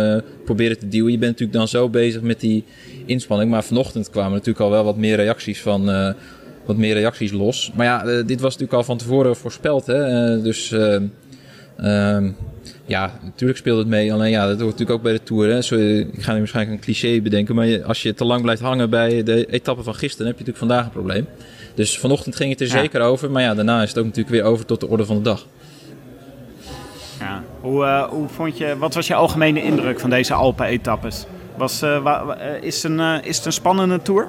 probeerde 0.44 0.76
te 0.76 0.88
duwen. 0.88 1.12
Je 1.12 1.18
bent 1.18 1.30
natuurlijk 1.30 1.58
dan 1.58 1.68
zo 1.68 1.88
bezig 1.88 2.20
met 2.20 2.40
die 2.40 2.64
inspanning. 3.06 3.50
Maar 3.50 3.64
vanochtend 3.64 4.10
kwamen 4.10 4.32
natuurlijk 4.32 4.60
al 4.60 4.70
wel 4.70 4.84
wat 4.84 4.96
meer 4.96 5.16
reacties 5.16 5.60
van 5.60 6.14
wat 6.66 6.76
meer 6.76 6.94
reacties 6.94 7.32
los. 7.32 7.72
Maar 7.74 7.86
ja, 7.86 8.04
uh, 8.04 8.26
dit 8.26 8.40
was 8.40 8.52
natuurlijk 8.52 8.72
al 8.72 8.84
van 8.84 8.96
tevoren 8.96 9.36
voorspeld. 9.36 9.86
Hè? 9.86 10.34
Uh, 10.36 10.42
dus 10.42 10.70
uh, 10.70 10.96
ja, 12.86 13.18
natuurlijk 13.22 13.58
speelt 13.58 13.78
het 13.78 13.86
mee. 13.86 14.12
Alleen 14.12 14.30
ja, 14.30 14.46
dat 14.46 14.60
hoort 14.60 14.70
natuurlijk 14.70 14.90
ook 14.90 15.02
bij 15.02 15.12
de 15.12 15.22
Tour. 15.22 15.48
Hè? 15.48 15.62
Zo, 15.62 15.74
ik 15.76 16.22
ga 16.22 16.32
nu 16.32 16.38
waarschijnlijk 16.38 16.76
een 16.76 16.84
cliché 16.84 17.20
bedenken. 17.20 17.54
Maar 17.54 17.84
als 17.84 18.02
je 18.02 18.14
te 18.14 18.24
lang 18.24 18.42
blijft 18.42 18.62
hangen 18.62 18.90
bij 18.90 19.22
de 19.22 19.46
etappe 19.46 19.82
van 19.82 19.94
gisteren, 19.94 20.26
heb 20.26 20.38
je 20.38 20.44
natuurlijk 20.44 20.72
vandaag 20.72 20.84
een 20.84 21.00
probleem. 21.00 21.26
Dus 21.74 21.98
vanochtend 21.98 22.36
ging 22.36 22.50
het 22.50 22.60
er 22.60 22.66
ja. 22.66 22.72
zeker 22.72 23.00
over. 23.00 23.30
Maar 23.30 23.42
ja, 23.42 23.54
daarna 23.54 23.82
is 23.82 23.88
het 23.88 23.98
ook 23.98 24.04
natuurlijk 24.04 24.34
weer 24.34 24.44
over 24.44 24.66
tot 24.66 24.80
de 24.80 24.88
orde 24.88 25.04
van 25.04 25.16
de 25.16 25.22
dag. 25.22 25.46
Ja. 27.18 27.42
Hoe, 27.60 28.06
hoe 28.10 28.28
vond 28.28 28.58
je, 28.58 28.78
wat 28.78 28.94
was 28.94 29.06
je 29.06 29.14
algemene 29.14 29.62
indruk 29.62 30.00
van 30.00 30.10
deze 30.10 30.34
Alpen-etappes? 30.34 31.26
Was, 31.56 31.82
is, 32.60 32.82
een, 32.82 33.00
is 33.24 33.36
het 33.36 33.46
een 33.46 33.52
spannende 33.52 34.02
Tour? 34.02 34.28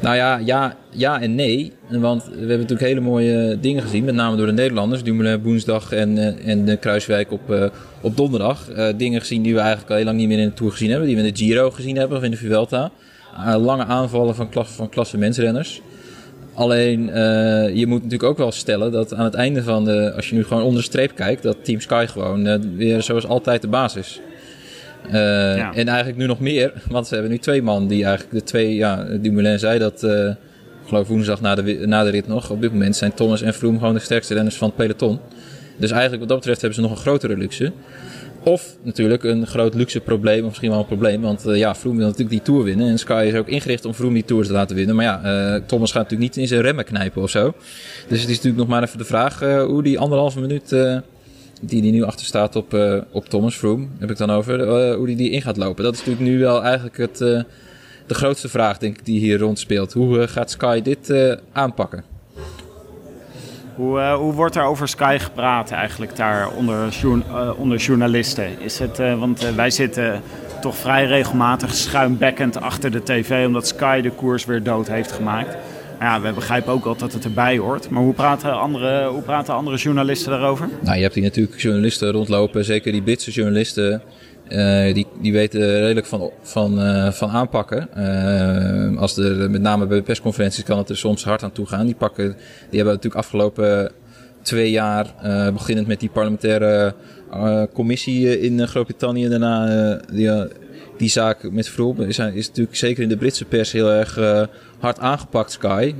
Nou 0.00 0.16
ja, 0.16 0.36
ja, 0.44 0.76
ja 0.90 1.20
en 1.20 1.34
nee. 1.34 1.72
Want 1.88 2.24
we 2.24 2.38
hebben 2.38 2.58
natuurlijk 2.58 2.88
hele 2.88 3.00
mooie 3.00 3.58
dingen 3.60 3.82
gezien. 3.82 4.04
Met 4.04 4.14
name 4.14 4.36
door 4.36 4.46
de 4.46 4.52
Nederlanders. 4.52 5.02
Dumoulin 5.02 5.42
woensdag 5.42 5.92
en, 5.92 6.18
eh, 6.18 6.48
en 6.48 6.64
de 6.64 6.76
Kruiswijk 6.76 7.32
op, 7.32 7.50
uh, 7.50 7.64
op 8.00 8.16
donderdag. 8.16 8.68
Uh, 8.76 8.88
dingen 8.96 9.20
gezien 9.20 9.42
die 9.42 9.54
we 9.54 9.60
eigenlijk 9.60 9.90
al 9.90 9.96
heel 9.96 10.04
lang 10.04 10.16
niet 10.16 10.28
meer 10.28 10.38
in 10.38 10.48
de 10.48 10.54
Tour 10.54 10.72
gezien 10.72 10.90
hebben. 10.90 11.06
Die 11.06 11.16
we 11.16 11.22
in 11.22 11.32
de 11.32 11.38
Giro 11.38 11.70
gezien 11.70 11.96
hebben 11.96 12.18
of 12.18 12.24
in 12.24 12.30
de 12.30 12.36
Vuelta. 12.36 12.90
Lange 13.58 13.84
aanvallen 13.84 14.34
van, 14.34 14.48
van 14.52 14.88
klasse 14.88 15.18
mensrenners. 15.18 15.80
Alleen, 16.54 17.04
je 17.74 17.84
moet 17.86 18.02
natuurlijk 18.02 18.30
ook 18.30 18.38
wel 18.38 18.52
stellen 18.52 18.92
dat 18.92 19.14
aan 19.14 19.24
het 19.24 19.34
einde 19.34 19.62
van 19.62 19.84
de... 19.84 20.12
Als 20.16 20.28
je 20.28 20.34
nu 20.34 20.44
gewoon 20.44 20.62
onder 20.62 20.78
de 20.78 20.86
streep 20.86 21.14
kijkt, 21.14 21.42
dat 21.42 21.56
Team 21.62 21.80
Sky 21.80 22.06
gewoon 22.08 22.76
weer 22.76 23.02
zoals 23.02 23.26
altijd 23.26 23.62
de 23.62 23.68
basis 23.68 24.06
is. 24.06 24.20
Uh, 25.06 25.12
ja. 25.56 25.74
En 25.74 25.88
eigenlijk 25.88 26.18
nu 26.18 26.26
nog 26.26 26.40
meer, 26.40 26.72
want 26.88 27.06
ze 27.06 27.14
hebben 27.14 27.32
nu 27.32 27.38
twee 27.38 27.62
man 27.62 27.86
die 27.86 28.04
eigenlijk 28.04 28.34
de 28.34 28.42
twee, 28.42 28.74
ja, 28.74 29.04
Dumoulin 29.20 29.58
zei 29.58 29.78
dat, 29.78 30.02
uh, 30.02 30.28
ik 30.28 30.88
geloof 30.88 31.08
woensdag 31.08 31.40
na 31.40 31.54
de, 31.54 31.62
na 31.86 32.04
de 32.04 32.10
rit 32.10 32.26
nog. 32.26 32.50
Op 32.50 32.60
dit 32.60 32.72
moment 32.72 32.96
zijn 32.96 33.14
Thomas 33.14 33.42
en 33.42 33.54
Froome 33.54 33.78
gewoon 33.78 33.94
de 33.94 34.00
sterkste 34.00 34.34
renners 34.34 34.56
van 34.56 34.68
het 34.68 34.76
peloton. 34.76 35.18
Dus 35.76 35.90
eigenlijk 35.90 36.20
wat 36.20 36.28
dat 36.28 36.38
betreft 36.38 36.60
hebben 36.60 36.78
ze 36.82 36.88
nog 36.88 36.90
een 36.96 37.02
grotere 37.02 37.36
luxe. 37.36 37.72
Of 38.42 38.76
natuurlijk 38.82 39.24
een 39.24 39.46
groot 39.46 39.74
luxe 39.74 40.00
probleem, 40.00 40.40
of 40.40 40.48
misschien 40.48 40.70
wel 40.70 40.78
een 40.78 40.86
probleem. 40.86 41.20
Want 41.20 41.46
uh, 41.46 41.56
ja, 41.56 41.74
Froome 41.74 41.96
wil 41.96 42.06
natuurlijk 42.06 42.30
die 42.30 42.42
Tour 42.42 42.64
winnen. 42.64 42.88
En 42.88 42.98
Sky 42.98 43.24
is 43.32 43.38
ook 43.38 43.48
ingericht 43.48 43.84
om 43.84 43.94
Froome 43.94 44.14
die 44.14 44.24
Tour 44.24 44.44
te 44.44 44.52
laten 44.52 44.76
winnen. 44.76 44.96
Maar 44.96 45.04
ja, 45.04 45.20
uh, 45.54 45.60
Thomas 45.66 45.92
gaat 45.92 46.02
natuurlijk 46.02 46.30
niet 46.30 46.42
in 46.42 46.48
zijn 46.48 46.60
remmen 46.60 46.84
knijpen 46.84 47.22
of 47.22 47.30
zo. 47.30 47.54
Dus 48.08 48.20
het 48.20 48.28
is 48.28 48.36
natuurlijk 48.36 48.56
nog 48.56 48.66
maar 48.68 48.82
even 48.82 48.98
de 48.98 49.04
vraag 49.04 49.42
uh, 49.42 49.62
hoe 49.64 49.82
die 49.82 49.98
anderhalve 49.98 50.40
minuut 50.40 50.76
die, 51.60 51.82
die 51.82 51.92
nu 51.92 52.02
achter 52.02 52.26
staat 52.26 52.56
op, 52.56 52.74
uh, 52.74 53.00
op 53.10 53.28
Thomas 53.28 53.54
Froome, 53.54 53.86
heb 53.98 54.10
ik 54.10 54.16
dan 54.16 54.30
over, 54.30 54.60
uh, 54.60 54.94
hoe 54.94 55.06
die, 55.06 55.16
die 55.16 55.30
in 55.30 55.42
gaat 55.42 55.56
lopen. 55.56 55.84
Dat 55.84 55.92
is 55.92 55.98
natuurlijk 55.98 56.26
nu 56.26 56.38
wel 56.38 56.62
eigenlijk 56.62 56.96
het, 56.96 57.20
uh, 57.20 57.40
de 58.06 58.14
grootste 58.14 58.48
vraag, 58.48 58.78
denk 58.78 58.98
ik, 58.98 59.04
die 59.04 59.20
hier 59.20 59.38
rondspeelt. 59.38 59.92
Hoe 59.92 60.28
gaat 60.28 60.50
Sky 60.50 60.82
dit 60.82 61.12
aanpakken? 61.52 62.04
Hoe, 63.74 64.00
hoe 64.00 64.32
wordt 64.32 64.56
er 64.56 64.62
over 64.62 64.88
Sky 64.88 65.16
gepraat 65.20 65.70
eigenlijk 65.70 66.16
daar 66.16 66.50
onder, 66.50 66.94
onder 67.56 67.78
journalisten? 67.78 68.60
Is 68.60 68.78
het, 68.78 68.98
want 68.98 69.40
wij 69.40 69.70
zitten 69.70 70.22
toch 70.60 70.76
vrij 70.76 71.06
regelmatig 71.06 71.74
schuimbekkend 71.74 72.60
achter 72.60 72.90
de 72.90 73.02
tv, 73.02 73.46
omdat 73.46 73.66
Sky 73.66 74.00
de 74.00 74.10
koers 74.10 74.44
weer 74.44 74.62
dood 74.62 74.88
heeft 74.88 75.12
gemaakt. 75.12 75.56
Ja, 76.00 76.20
we 76.20 76.32
begrijpen 76.32 76.72
ook 76.72 76.84
wel 76.84 76.96
dat 76.96 77.12
het 77.12 77.24
erbij 77.24 77.58
hoort. 77.58 77.90
Maar 77.90 78.02
hoe 78.02 78.14
praten 78.14 78.52
andere, 78.52 79.08
hoe 79.08 79.22
praten 79.22 79.54
andere 79.54 79.76
journalisten 79.76 80.30
daarover? 80.30 80.68
Nou, 80.82 80.96
je 80.96 81.02
hebt 81.02 81.14
hier 81.14 81.24
natuurlijk 81.24 81.60
journalisten 81.60 82.10
rondlopen, 82.10 82.64
zeker 82.64 82.92
die 82.92 83.02
Britse 83.02 83.30
journalisten. 83.30 84.02
Uh, 84.48 84.94
die, 84.94 85.06
die 85.20 85.32
weten 85.32 85.80
redelijk 85.80 86.06
van, 86.06 86.30
van, 86.42 86.80
uh, 86.80 87.10
van 87.10 87.30
aanpakken. 87.30 87.88
Uh, 87.96 89.00
als 89.00 89.16
er, 89.16 89.50
met 89.50 89.60
name 89.60 89.86
bij 89.86 90.02
persconferenties 90.02 90.64
kan 90.64 90.78
het 90.78 90.88
er 90.88 90.96
soms 90.96 91.24
hard 91.24 91.42
aan 91.42 91.52
toe 91.52 91.66
gaan. 91.66 91.86
Die, 91.86 91.94
pakken, 91.94 92.26
die 92.70 92.76
hebben 92.76 92.94
natuurlijk 92.94 93.24
afgelopen 93.24 93.92
twee 94.42 94.70
jaar, 94.70 95.06
beginnend 95.52 95.86
met 95.86 96.00
die 96.00 96.08
parlementaire 96.08 96.94
eh, 97.32 97.62
commissie 97.72 98.40
in 98.40 98.68
Groot-Brittannië 98.68 99.28
daarna 99.28 100.00
die, 100.98 101.08
zaak 101.08 101.50
met 101.50 101.68
Vroom 101.68 102.00
is, 102.00 102.18
is 102.18 102.48
natuurlijk 102.48 102.76
zeker 102.76 103.02
in 103.02 103.08
de 103.08 103.16
Britse 103.16 103.44
pers 103.44 103.72
heel 103.72 103.90
erg 103.90 104.18
hard 104.78 104.98
aangepakt, 104.98 105.52
Sky. 105.52 105.94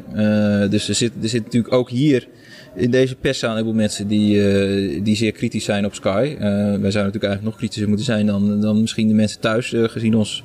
dus 0.71 0.89
er 0.89 0.95
zit, 0.95 1.13
er 1.23 1.29
zit 1.29 1.45
natuurlijk 1.45 1.75
ook 1.75 1.91
hier 1.91 2.29
in 2.75 2.91
deze 2.91 3.15
pers 3.15 3.45
aan 3.45 3.57
heel 3.57 3.73
mensen 3.73 4.09
die, 4.09 5.03
die 5.03 5.17
zeer 5.17 5.33
kritisch 5.33 5.65
zijn 5.65 5.85
op 5.85 5.95
Sky. 5.95 6.37
wij 6.39 6.69
zouden 6.69 6.81
natuurlijk 6.81 7.25
eigenlijk 7.25 7.43
nog 7.43 7.57
kritischer 7.57 7.89
moeten 7.89 8.07
zijn 8.07 8.27
dan, 8.27 8.61
dan 8.61 8.81
misschien 8.81 9.09
de 9.09 9.15
mensen 9.15 9.41
thuis, 9.41 9.75
gezien 9.77 10.15
ons 10.15 10.43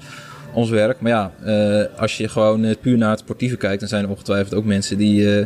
ons 0.53 0.69
werk. 0.69 1.01
Maar 1.01 1.11
ja, 1.11 1.31
als 1.97 2.17
je 2.17 2.27
gewoon 2.27 2.75
puur 2.81 2.97
naar 2.97 3.09
het 3.09 3.19
sportieve 3.19 3.57
kijkt, 3.57 3.79
dan 3.79 3.89
zijn 3.89 4.03
er 4.03 4.09
ongetwijfeld 4.09 4.53
ook 4.53 4.65
mensen 4.65 4.97
die, 4.97 5.45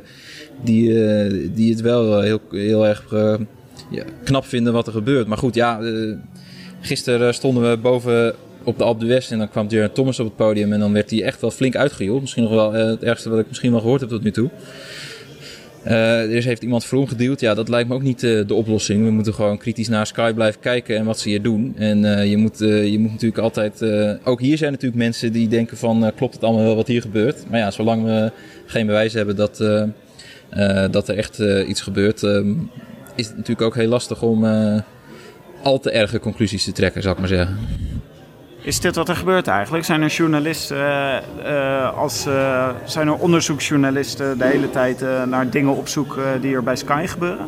die, 0.63 1.53
die 1.53 1.71
het 1.71 1.81
wel 1.81 2.21
heel, 2.21 2.41
heel 2.51 2.87
erg 2.87 3.03
ja, 3.91 4.03
knap 4.23 4.45
vinden 4.45 4.73
wat 4.73 4.87
er 4.87 4.93
gebeurt. 4.93 5.27
Maar 5.27 5.37
goed, 5.37 5.55
ja, 5.55 5.79
gisteren 6.81 7.33
stonden 7.33 7.69
we 7.69 7.77
boven 7.77 8.35
op 8.67 8.77
de 8.77 8.83
Alp 8.83 8.99
de 8.99 9.05
West 9.05 9.31
en 9.31 9.37
dan 9.37 9.49
kwam 9.49 9.67
Jaron 9.69 9.91
Thomas 9.91 10.19
op 10.19 10.25
het 10.25 10.35
podium 10.35 10.73
en 10.73 10.79
dan 10.79 10.93
werd 10.93 11.09
hij 11.09 11.23
echt 11.23 11.41
wel 11.41 11.51
flink 11.51 11.75
uitgejoeld. 11.75 12.21
Misschien 12.21 12.43
nog 12.43 12.51
wel 12.51 12.73
het 12.73 13.03
ergste 13.03 13.29
wat 13.29 13.39
ik 13.39 13.47
misschien 13.47 13.71
wel 13.71 13.79
gehoord 13.79 14.01
heb 14.01 14.09
tot 14.09 14.23
nu 14.23 14.31
toe. 14.31 14.49
Uh, 15.85 16.35
er 16.35 16.43
heeft 16.43 16.63
iemand 16.63 16.85
vroom 16.85 17.07
gedeeld. 17.07 17.39
Ja, 17.39 17.53
dat 17.53 17.69
lijkt 17.69 17.89
me 17.89 17.95
ook 17.95 18.01
niet 18.01 18.23
uh, 18.23 18.47
de 18.47 18.53
oplossing. 18.53 19.03
We 19.03 19.11
moeten 19.11 19.33
gewoon 19.33 19.57
kritisch 19.57 19.87
naar 19.87 20.07
Sky 20.07 20.33
blijven 20.33 20.61
kijken 20.61 20.97
en 20.97 21.05
wat 21.05 21.19
ze 21.19 21.29
hier 21.29 21.41
doen. 21.41 21.73
En 21.77 22.27
je, 22.29 22.37
moet, 22.37 22.59
je 22.59 22.97
moet 22.99 23.11
natuurlijk 23.11 23.41
altijd... 23.41 23.83
ook 24.23 24.41
hier 24.41 24.57
zijn 24.57 24.71
natuurlijk 24.71 25.01
mensen 25.01 25.31
die 25.31 25.47
denken 25.47 25.77
van... 25.77 26.11
klopt 26.15 26.33
het 26.33 26.43
allemaal 26.43 26.63
wel 26.63 26.75
wat 26.75 26.87
hier 26.87 27.01
gebeurt? 27.01 27.49
Maar 27.49 27.59
ja, 27.59 27.71
zolang 27.71 28.03
we 28.03 28.31
geen 28.65 28.85
bewijs 28.85 29.13
hebben 29.13 29.35
dat, 29.35 29.57
dat 30.91 31.09
er 31.09 31.17
echt 31.17 31.39
iets 31.67 31.81
gebeurt... 31.81 32.21
is 33.15 33.27
het 33.27 33.35
natuurlijk 33.35 33.61
ook 33.61 33.75
heel 33.75 33.89
lastig 33.89 34.21
om 34.21 34.45
al 35.63 35.79
te 35.79 35.91
erge 35.91 36.19
conclusies 36.19 36.63
te 36.63 36.71
trekken, 36.71 37.01
zou 37.01 37.13
ik 37.13 37.19
maar 37.19 37.29
zeggen. 37.29 37.57
Is 38.67 38.79
dit 38.79 38.95
wat 38.95 39.09
er 39.09 39.15
gebeurt 39.15 39.47
eigenlijk? 39.47 39.85
Zijn 39.85 40.01
er 40.01 40.09
journalisten, 40.09 40.77
uh, 40.77 41.97
als, 41.97 42.27
uh, 42.27 42.69
zijn 42.85 43.07
er 43.07 43.13
onderzoeksjournalisten 43.13 44.37
de 44.37 44.45
hele 44.45 44.69
tijd 44.69 45.01
uh, 45.01 45.23
naar 45.23 45.49
dingen 45.49 45.75
op 45.75 45.87
zoek 45.87 46.19
die 46.41 46.55
er 46.55 46.63
bij 46.63 46.75
Sky 46.75 47.05
gebeuren? 47.07 47.47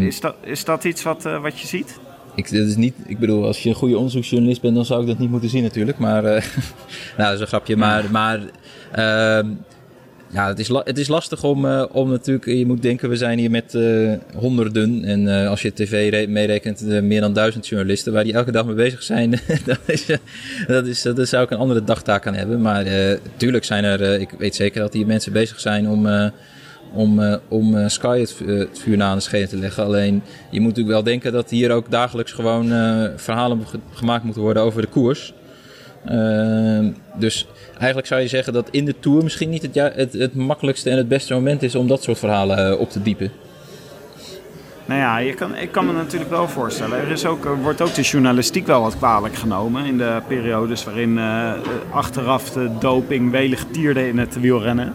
is, 0.00 0.20
dat, 0.20 0.34
is 0.40 0.64
dat 0.64 0.84
iets 0.84 1.02
wat, 1.02 1.22
wat 1.22 1.60
je 1.60 1.66
ziet? 1.66 1.98
Ik, 2.34 2.52
dat 2.52 2.66
is 2.66 2.76
niet, 2.76 2.94
ik 3.06 3.18
bedoel, 3.18 3.44
als 3.44 3.62
je 3.62 3.68
een 3.68 3.74
goede 3.74 3.96
onderzoeksjournalist 3.96 4.60
bent, 4.60 4.74
dan 4.74 4.84
zou 4.84 5.00
ik 5.00 5.06
dat 5.06 5.18
niet 5.18 5.30
moeten 5.30 5.48
zien 5.48 5.62
natuurlijk. 5.62 5.98
Maar, 5.98 6.22
nou, 6.22 6.42
dat 7.16 7.32
is 7.32 7.40
een 7.40 7.46
grapje. 7.46 7.76
Maar, 7.76 8.04
maar 8.10 8.40
ehm, 8.92 9.46
ja, 10.36 10.48
het 10.48 10.58
is, 10.58 10.68
het 10.68 10.98
is 10.98 11.08
lastig 11.08 11.44
om, 11.44 11.64
uh, 11.64 11.84
om 11.92 12.10
natuurlijk, 12.10 12.46
je 12.46 12.66
moet 12.66 12.82
denken, 12.82 13.08
we 13.08 13.16
zijn 13.16 13.38
hier 13.38 13.50
met 13.50 13.74
uh, 13.74 14.12
honderden 14.34 15.04
en 15.04 15.20
uh, 15.20 15.48
als 15.48 15.62
je 15.62 15.72
tv 15.72 16.26
meerekent, 16.28 16.80
meer 17.02 17.20
dan 17.20 17.32
duizend 17.32 17.66
journalisten 17.68 18.12
waar 18.12 18.24
die 18.24 18.32
elke 18.32 18.52
dag 18.52 18.66
mee 18.66 18.74
bezig 18.74 19.02
zijn. 19.02 19.30
dat, 19.64 19.78
is, 19.86 20.06
dat, 20.66 20.86
is, 20.86 21.02
dat 21.02 21.28
zou 21.28 21.44
ik 21.44 21.50
een 21.50 21.58
andere 21.58 21.84
dagtaak 21.84 22.26
aan 22.26 22.34
hebben. 22.34 22.60
Maar 22.60 22.84
tuurlijk 23.36 23.64
zijn 23.64 23.84
er, 23.84 24.20
ik 24.20 24.30
weet 24.38 24.54
zeker 24.54 24.80
dat 24.80 24.92
hier 24.92 25.06
mensen 25.06 25.32
bezig 25.32 25.60
zijn 25.60 25.88
om, 25.88 26.30
om, 26.92 27.40
om 27.48 27.88
Sky 27.88 28.20
het, 28.20 28.38
het, 28.46 28.78
vuur 28.78 28.96
na 28.96 29.06
aan 29.08 29.16
de 29.16 29.22
schenen 29.22 29.48
te 29.48 29.56
leggen. 29.58 29.84
Alleen 29.84 30.22
je 30.50 30.60
moet 30.60 30.68
natuurlijk 30.68 30.94
wel 30.94 31.02
denken 31.02 31.32
dat 31.32 31.50
hier 31.50 31.70
ook 31.70 31.90
dagelijks 31.90 32.32
gewoon 32.32 32.68
verhalen 33.16 33.60
gemaakt 33.92 34.24
moeten 34.24 34.42
worden 34.42 34.62
over 34.62 34.80
de 34.80 34.88
koers. 34.88 35.34
Ehm, 36.06 36.90
dus 37.18 37.46
eigenlijk 37.76 38.06
zou 38.06 38.20
je 38.20 38.28
zeggen 38.28 38.52
dat 38.52 38.68
in 38.70 38.84
de 38.84 38.94
Tour 39.00 39.22
misschien 39.22 39.50
niet 39.50 39.62
het, 39.62 39.74
ja, 39.74 39.90
het, 39.94 40.12
het 40.12 40.34
makkelijkste 40.34 40.90
en 40.90 40.96
het 40.96 41.08
beste 41.08 41.34
moment 41.34 41.62
is 41.62 41.74
om 41.74 41.86
dat 41.86 42.02
soort 42.02 42.18
verhalen 42.18 42.72
uh, 42.72 42.80
op 42.80 42.90
te 42.90 43.02
diepen. 43.02 43.30
Nou 44.86 45.00
ja, 45.00 45.18
je 45.18 45.34
kan, 45.34 45.56
ik 45.56 45.72
kan 45.72 45.86
me 45.86 45.92
natuurlijk 45.92 46.30
wel 46.30 46.48
voorstellen. 46.48 46.98
Er 46.98 47.10
is 47.10 47.26
ook, 47.26 47.44
wordt 47.62 47.80
ook 47.80 47.94
de 47.94 48.02
journalistiek 48.02 48.66
wel 48.66 48.82
wat 48.82 48.96
kwalijk 48.96 49.34
genomen 49.34 49.84
in 49.84 49.98
de 49.98 50.20
periodes 50.28 50.84
waarin 50.84 51.16
uh, 51.16 51.52
achteraf 51.90 52.50
de 52.50 52.70
doping 52.78 53.30
welig 53.30 53.64
tierde 53.70 54.08
in 54.08 54.18
het 54.18 54.40
wielrennen. 54.40 54.94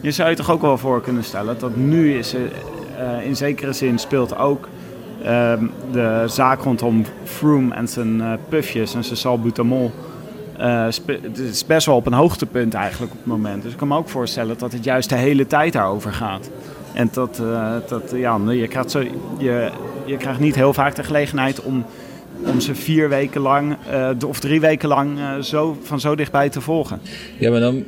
Je 0.00 0.10
zou 0.10 0.30
je 0.30 0.36
toch 0.36 0.50
ook 0.50 0.60
wel 0.60 0.78
voor 0.78 1.02
kunnen 1.02 1.24
stellen 1.24 1.58
dat 1.58 1.76
nu 1.76 2.18
is, 2.18 2.34
uh, 2.34 2.40
in 3.26 3.36
zekere 3.36 3.72
zin 3.72 3.98
speelt 3.98 4.36
ook 4.36 4.68
ehm, 5.24 5.64
de 5.92 6.24
zaak 6.26 6.62
rondom 6.62 7.04
Froome 7.24 7.74
en 7.74 7.88
zijn 7.88 8.38
pufjes 8.48 8.94
en 8.94 9.04
zijn 9.04 9.16
salbutamol 9.16 9.92
uh, 10.60 10.84
het 11.22 11.38
is 11.38 11.66
best 11.66 11.86
wel 11.86 11.96
op 11.96 12.06
een 12.06 12.12
hoogtepunt 12.12 12.74
eigenlijk 12.74 13.12
op 13.12 13.18
het 13.18 13.26
moment. 13.26 13.62
Dus 13.62 13.72
ik 13.72 13.78
kan 13.78 13.88
me 13.88 13.96
ook 13.96 14.08
voorstellen 14.08 14.58
dat 14.58 14.72
het 14.72 14.84
juist 14.84 15.08
de 15.08 15.16
hele 15.16 15.46
tijd 15.46 15.72
daarover 15.72 16.12
gaat. 16.12 16.50
En 16.92 17.08
dat, 17.12 17.38
uh, 17.42 17.74
dat 17.88 18.12
ja, 18.14 18.40
je, 18.48 18.68
krijgt 18.68 18.90
zo, 18.90 19.00
je, 19.38 19.70
je 20.04 20.16
krijgt 20.16 20.40
niet 20.40 20.54
heel 20.54 20.72
vaak 20.72 20.94
de 20.94 21.02
gelegenheid 21.02 21.62
om, 21.62 21.84
om 22.46 22.60
ze 22.60 22.74
vier 22.74 23.08
weken 23.08 23.40
lang 23.40 23.76
uh, 23.92 24.10
of 24.26 24.40
drie 24.40 24.60
weken 24.60 24.88
lang 24.88 25.18
zo, 25.40 25.76
van 25.82 26.00
zo 26.00 26.14
dichtbij 26.14 26.48
te 26.48 26.60
volgen. 26.60 27.00
Ja, 27.38 27.50
maar 27.50 27.60
dan 27.60 27.84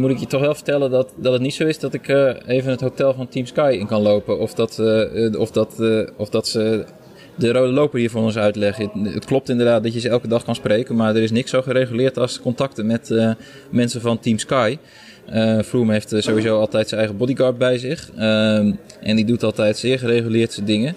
moet 0.00 0.10
ik 0.10 0.18
je 0.18 0.26
toch 0.26 0.40
wel 0.40 0.54
vertellen 0.54 0.90
dat, 0.90 1.12
dat 1.16 1.32
het 1.32 1.42
niet 1.42 1.54
zo 1.54 1.64
is 1.64 1.78
dat 1.78 1.94
ik 1.94 2.08
even 2.46 2.70
het 2.70 2.80
hotel 2.80 3.14
van 3.14 3.28
Team 3.28 3.46
Sky 3.46 3.76
in 3.80 3.86
kan 3.86 4.02
lopen. 4.02 4.38
Of 4.38 4.54
dat, 4.54 4.82
of 5.38 5.50
dat, 5.50 5.82
of 6.16 6.28
dat 6.28 6.48
ze 6.48 6.84
de 7.34 7.52
rode 7.52 7.72
loper 7.72 7.98
hier 7.98 8.10
voor 8.10 8.22
ons 8.22 8.38
uitleggen. 8.38 8.90
Het, 9.02 9.24
klopt 9.24 9.48
inderdaad 9.48 9.82
dat 9.82 9.94
je 9.94 10.00
ze 10.00 10.08
elke 10.08 10.28
dag 10.28 10.44
kan 10.44 10.54
spreken, 10.54 10.96
maar 10.96 11.16
er 11.16 11.22
is 11.22 11.30
niks 11.30 11.50
zo 11.50 11.62
gereguleerd 11.62 12.18
als 12.18 12.40
contacten 12.40 12.86
met 12.86 13.10
uh, 13.10 13.30
mensen 13.70 14.00
van 14.00 14.18
Team 14.18 14.38
Sky. 14.38 14.78
Uh, 15.32 15.58
Froome 15.58 15.92
heeft 15.92 16.12
eh, 16.12 16.20
sowieso 16.20 16.58
altijd 16.58 16.88
zijn 16.88 17.00
eigen 17.00 17.18
bodyguard 17.18 17.58
bij 17.58 17.78
zich. 17.78 18.10
Uh, 18.18 18.56
en 19.00 19.16
die 19.16 19.24
doet 19.24 19.42
altijd 19.42 19.76
zeer 19.76 19.98
gereguleerd 19.98 20.52
zijn 20.52 20.66
dingen. 20.66 20.94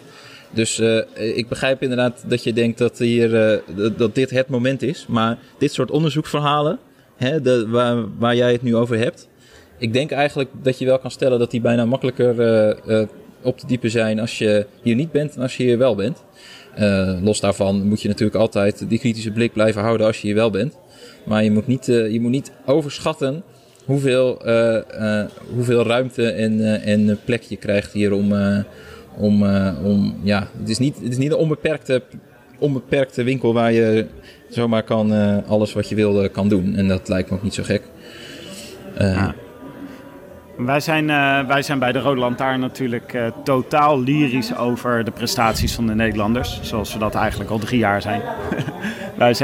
Dus 0.51 0.79
ik 1.15 1.47
begrijp 1.47 1.81
inderdaad 1.81 2.23
dat 2.27 2.43
je 2.43 2.53
denkt 2.53 2.77
dat, 2.77 2.97
hier, 2.97 3.61
dat 3.97 4.15
dit 4.15 4.29
het 4.29 4.47
moment 4.47 4.81
is. 4.81 5.05
Maar 5.07 5.37
dit 5.57 5.73
soort 5.73 5.91
onderzoeksverhalen, 5.91 6.79
hè, 7.17 7.41
de, 7.41 7.67
waar, 7.69 8.17
waar 8.17 8.35
jij 8.35 8.51
het 8.51 8.61
nu 8.61 8.75
over 8.75 8.97
hebt. 8.97 9.27
Ik 9.77 9.93
denk 9.93 10.11
eigenlijk 10.11 10.49
dat 10.61 10.79
je 10.79 10.85
wel 10.85 10.99
kan 10.99 11.11
stellen 11.11 11.39
dat 11.39 11.51
die 11.51 11.61
bijna 11.61 11.85
makkelijker 11.85 12.35
op 13.43 13.57
te 13.57 13.67
diepen 13.67 13.91
zijn 13.91 14.19
als 14.19 14.37
je 14.37 14.65
hier 14.81 14.95
niet 14.95 15.11
bent 15.11 15.35
en 15.35 15.41
als 15.41 15.57
je 15.57 15.63
hier 15.63 15.77
wel 15.77 15.95
bent. 15.95 16.23
Uh, 16.79 17.17
los 17.21 17.39
daarvan 17.39 17.87
moet 17.87 18.01
je 18.01 18.07
natuurlijk 18.07 18.37
altijd 18.37 18.89
die 18.89 18.99
kritische 18.99 19.31
blik 19.31 19.53
blijven 19.53 19.81
houden 19.81 20.07
als 20.07 20.21
je 20.21 20.27
hier 20.27 20.35
wel 20.35 20.49
bent. 20.49 20.77
Maar 21.25 21.43
je 21.43 21.51
moet 21.51 21.67
niet, 21.67 21.87
uh, 21.87 22.11
je 22.11 22.19
moet 22.21 22.31
niet 22.31 22.51
overschatten 22.65 23.43
hoeveel, 23.85 24.47
uh, 24.47 25.25
hoeveel 25.53 25.85
ruimte 25.85 26.29
en, 26.29 26.81
en 26.83 27.19
plek 27.25 27.41
je 27.41 27.57
krijgt 27.57 27.91
hier 27.91 28.13
om. 28.13 28.33
om, 29.17 29.43
om 29.83 30.15
ja, 30.23 30.47
het 30.59 30.69
is 30.69 30.77
niet, 30.77 30.95
het 30.95 31.11
is 31.11 31.17
niet 31.17 31.31
een 31.31 31.37
onbeperkte, 31.37 32.01
onbeperkte 32.59 33.23
winkel 33.23 33.53
waar 33.53 33.71
je 33.71 34.05
zomaar 34.49 34.83
kan, 34.83 35.11
alles 35.45 35.73
wat 35.73 35.89
je 35.89 35.95
wil 35.95 36.29
kan 36.29 36.49
doen. 36.49 36.75
En 36.75 36.87
dat 36.87 37.07
lijkt 37.07 37.29
me 37.29 37.35
ook 37.35 37.43
niet 37.43 37.53
zo 37.53 37.63
gek. 37.63 37.81
Wij 40.65 40.79
zijn, 40.79 41.09
uh, 41.09 41.39
wij 41.47 41.61
zijn 41.61 41.79
bij 41.79 41.91
de 41.91 41.99
Rode 41.99 42.19
Lantaarn 42.19 42.59
natuurlijk 42.59 43.13
uh, 43.13 43.25
totaal 43.43 43.99
lyrisch 43.99 44.55
over 44.55 45.03
de 45.03 45.11
prestaties 45.11 45.75
van 45.75 45.87
de 45.87 45.95
Nederlanders. 45.95 46.59
Zoals 46.61 46.93
we 46.93 46.99
dat 46.99 47.15
eigenlijk 47.15 47.49
al 47.49 47.59
drie 47.59 47.79
jaar 47.79 48.01
zijn. 48.01 48.21
wij 49.17 49.35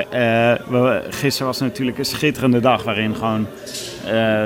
we, 0.68 1.04
gisteren 1.10 1.48
was 1.48 1.60
natuurlijk 1.60 1.98
een 1.98 2.06
schitterende 2.06 2.60
dag 2.60 2.84
waarin 2.84 3.16
gewoon 3.16 3.48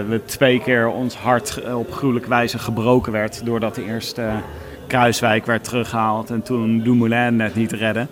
we 0.08 0.22
twee 0.26 0.60
keer 0.60 0.88
ons 0.88 1.16
hart 1.16 1.74
op 1.74 1.92
gruwelijke 1.92 2.30
wijze 2.30 2.60
gebroken 2.60 3.12
werd. 3.12 3.46
Doordat 3.46 3.76
de 3.76 3.86
eerste 3.86 4.30
Kruiswijk 4.88 5.46
werd 5.46 5.64
teruggehaald 5.64 6.30
en 6.30 6.42
toen 6.42 6.82
Dumoulin 6.82 7.36
net 7.36 7.56
niet 7.56 7.72
redde. 7.72 8.08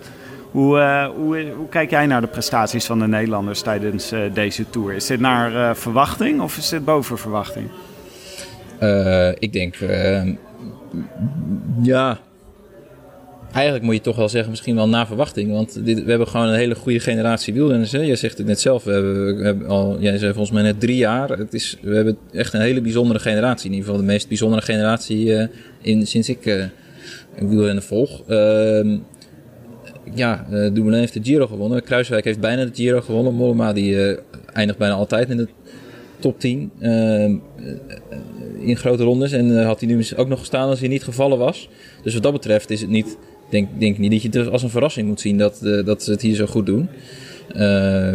Hoe, 0.52 0.80
hoe, 1.16 1.46
hoe, 1.58 1.70
kijk 1.70 1.90
jij 1.90 2.06
naar 2.06 2.22
de 2.22 2.28
prestaties 2.28 2.86
van 2.86 3.00
de 3.00 3.08
Nederlanders 3.08 3.62
tijdens 3.62 4.14
deze 4.34 4.70
Tour? 4.70 4.94
Is 4.94 5.06
dit 5.06 5.20
naar 5.20 5.76
verwachting 5.76 6.42
of 6.42 6.58
is 6.58 6.70
dit 6.70 6.86
boven 6.86 7.18
verwachting? 7.18 7.70
Uh, 8.84 9.30
ik 9.40 9.54
denk, 9.54 9.80
uh, 9.80 10.24
ja, 11.82 12.20
eigenlijk 13.54 13.84
moet 13.84 13.96
je 13.96 14.02
toch 14.02 14.16
wel 14.16 14.30
zeggen, 14.30 14.50
misschien 14.50 14.76
wel 14.76 14.90
na 14.90 15.08
verwachting. 15.08 15.52
Want 15.52 15.86
dit, 15.86 16.04
we 16.04 16.10
hebben 16.10 16.28
gewoon 16.28 16.48
een 16.48 16.56
hele 16.56 16.76
goede 16.76 17.00
generatie 17.00 17.54
wielrenners. 17.54 17.92
Hè? 17.92 18.00
Jij 18.00 18.16
zegt 18.16 18.38
het 18.38 18.48
net 18.48 18.60
zelf, 18.60 18.84
we 18.84 18.92
hebben, 18.92 19.38
we 19.38 19.44
hebben 19.44 19.68
al, 19.68 19.98
jij 20.00 20.18
zei 20.18 20.34
volgens 20.34 20.52
mij 20.52 20.64
net 20.64 20.80
drie 20.80 20.98
jaar. 20.98 21.30
Het 21.30 21.54
is, 21.54 21.78
we 21.82 21.96
hebben 21.96 22.18
echt 22.32 22.54
een 22.54 22.62
hele 22.62 22.82
bijzondere 22.82 23.20
generatie. 23.20 23.66
In 23.66 23.76
ieder 23.76 23.86
geval 23.86 24.06
de 24.06 24.12
meest 24.12 24.28
bijzondere 24.28 24.62
generatie 24.62 25.26
uh, 25.26 25.44
in, 25.82 26.08
sinds 26.08 26.30
ik 26.30 26.46
uh, 26.46 26.64
wielrennen 27.40 27.84
volg. 27.84 28.22
Ehm, 28.28 28.98
ja, 30.14 30.46
uh, 30.52 30.94
heeft 30.94 31.14
de 31.14 31.24
Giro 31.24 31.48
gewonnen. 31.48 31.84
Kruiswijk 31.84 32.24
heeft 32.24 32.40
bijna 32.40 32.66
de 32.66 32.72
Giro 32.74 33.02
gewonnen. 33.02 33.34
Mollema 33.34 33.74
die 33.74 34.18
eindigt 34.54 34.80
bijna 34.80 34.94
altijd 34.94 35.30
in 35.30 35.38
de 35.38 35.48
top 36.22 36.40
10 36.40 36.72
in 38.62 38.78
grote 38.78 39.04
rondes. 39.04 39.32
En 39.32 39.48
uh, 39.48 39.66
had 39.66 39.80
hij 39.80 39.90
nu 39.90 40.06
ook 40.16 40.28
nog 40.28 40.40
gestaan 40.40 40.70
als 40.70 40.80
hij 40.80 40.90
niet 40.90 41.04
gevallen 41.04 41.38
was. 41.38 41.70
Dus 42.04 42.14
wat 42.14 42.24
dat 42.24 42.32
betreft 42.32 42.70
is 42.70 42.82
het 42.82 42.90
niet, 42.90 43.18
denk, 43.50 43.70
denk 43.80 43.98
niet 43.98 44.12
dat 44.12 44.22
je 44.22 44.40
het 44.40 44.52
als 44.52 44.64
een 44.64 44.70
verrassing 44.70 45.08
moet 45.08 45.22
zien 45.22 45.38
dat, 45.38 45.60
uh, 45.64 45.86
dat 45.86 46.04
ze 46.04 46.12
het 46.12 46.22
hier 46.22 46.36
zo 46.36 46.46
goed 46.46 46.66
doen. 46.66 46.90
Uh, 47.56 48.14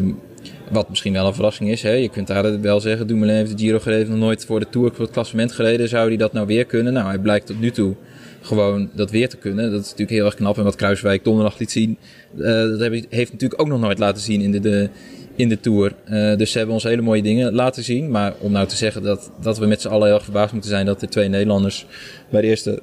wat 0.71 0.89
misschien 0.89 1.13
wel 1.13 1.27
een 1.27 1.35
verrassing 1.35 1.71
is. 1.71 1.83
Hè? 1.83 1.91
Je 1.91 2.09
kunt 2.09 2.27
daar 2.27 2.61
wel 2.61 2.81
zeggen, 2.81 3.07
Dumoulin 3.07 3.37
heeft 3.37 3.59
de 3.59 3.65
Giro 3.65 3.79
gereden, 3.79 4.11
nog 4.11 4.19
nooit 4.19 4.45
voor 4.45 4.61
de 4.61 4.69
Tour 4.71 4.91
voor 4.95 5.05
het 5.05 5.13
klassement 5.13 5.53
gereden. 5.53 5.89
Zou 5.89 6.09
hij 6.09 6.17
dat 6.17 6.33
nou 6.33 6.47
weer 6.47 6.65
kunnen? 6.65 6.93
Nou, 6.93 7.07
hij 7.07 7.19
blijkt 7.19 7.47
tot 7.47 7.61
nu 7.61 7.71
toe 7.71 7.95
gewoon 8.41 8.91
dat 8.95 9.11
weer 9.11 9.29
te 9.29 9.37
kunnen. 9.37 9.71
Dat 9.71 9.81
is 9.81 9.87
natuurlijk 9.87 10.11
heel 10.11 10.25
erg 10.25 10.35
knap. 10.35 10.59
En 10.59 10.65
wat 10.65 10.77
Kruiswijk 10.77 11.25
donderdag 11.25 11.59
liet 11.59 11.71
zien, 11.71 11.99
dat 12.33 12.81
heeft 13.09 13.33
natuurlijk 13.33 13.61
ook 13.61 13.69
nog 13.69 13.81
nooit 13.81 13.99
laten 13.99 14.23
zien 14.23 14.41
in 14.41 14.53
de, 14.53 14.61
de 14.61 14.89
in 15.37 15.49
de 15.49 15.61
Tour. 15.61 15.93
Uh, 16.11 16.37
dus 16.37 16.51
ze 16.51 16.57
hebben 16.59 16.75
ons 16.75 16.85
hele 16.85 17.03
mooie 17.03 17.23
dingen 17.23 17.53
laten 17.53 17.83
zien. 17.83 18.11
Maar 18.11 18.35
om 18.39 18.53
nou 18.53 18.67
te 18.67 18.77
zeggen 18.77 19.03
dat, 19.03 19.31
dat 19.41 19.59
we 19.59 19.67
met 19.67 19.81
z'n 19.81 19.89
allen 19.89 20.09
heel 20.09 20.21
verbaasd 20.21 20.53
moeten 20.53 20.71
zijn 20.71 20.87
dat 20.87 21.03
er 21.03 21.09
twee 21.09 21.29
Nederlanders 21.29 21.87
bij 22.31 22.41
de 22.41 22.47
eerste 22.47 22.83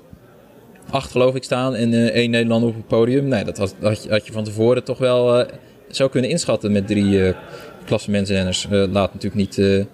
acht 0.89 1.11
geloof 1.11 1.35
ik 1.35 1.43
staan 1.43 1.75
en 1.75 1.93
uh, 1.93 2.05
één 2.05 2.29
Nederlander 2.29 2.69
op 2.69 2.75
het 2.75 2.87
podium. 2.87 3.27
Nee, 3.27 3.43
dat 3.43 3.57
had, 3.57 3.75
je, 3.81 4.21
je 4.23 4.31
van 4.31 4.43
tevoren 4.43 4.83
toch 4.83 4.97
wel 4.97 5.39
uh, 5.39 5.45
zou 5.87 6.09
kunnen 6.09 6.29
inschatten 6.29 6.71
met 6.71 6.87
drie 6.87 7.05
uh, 7.05 7.33
klassementsrenners. 7.85 8.67
laat 8.69 9.13
natuurlijk 9.13 9.35
niet 9.35 9.85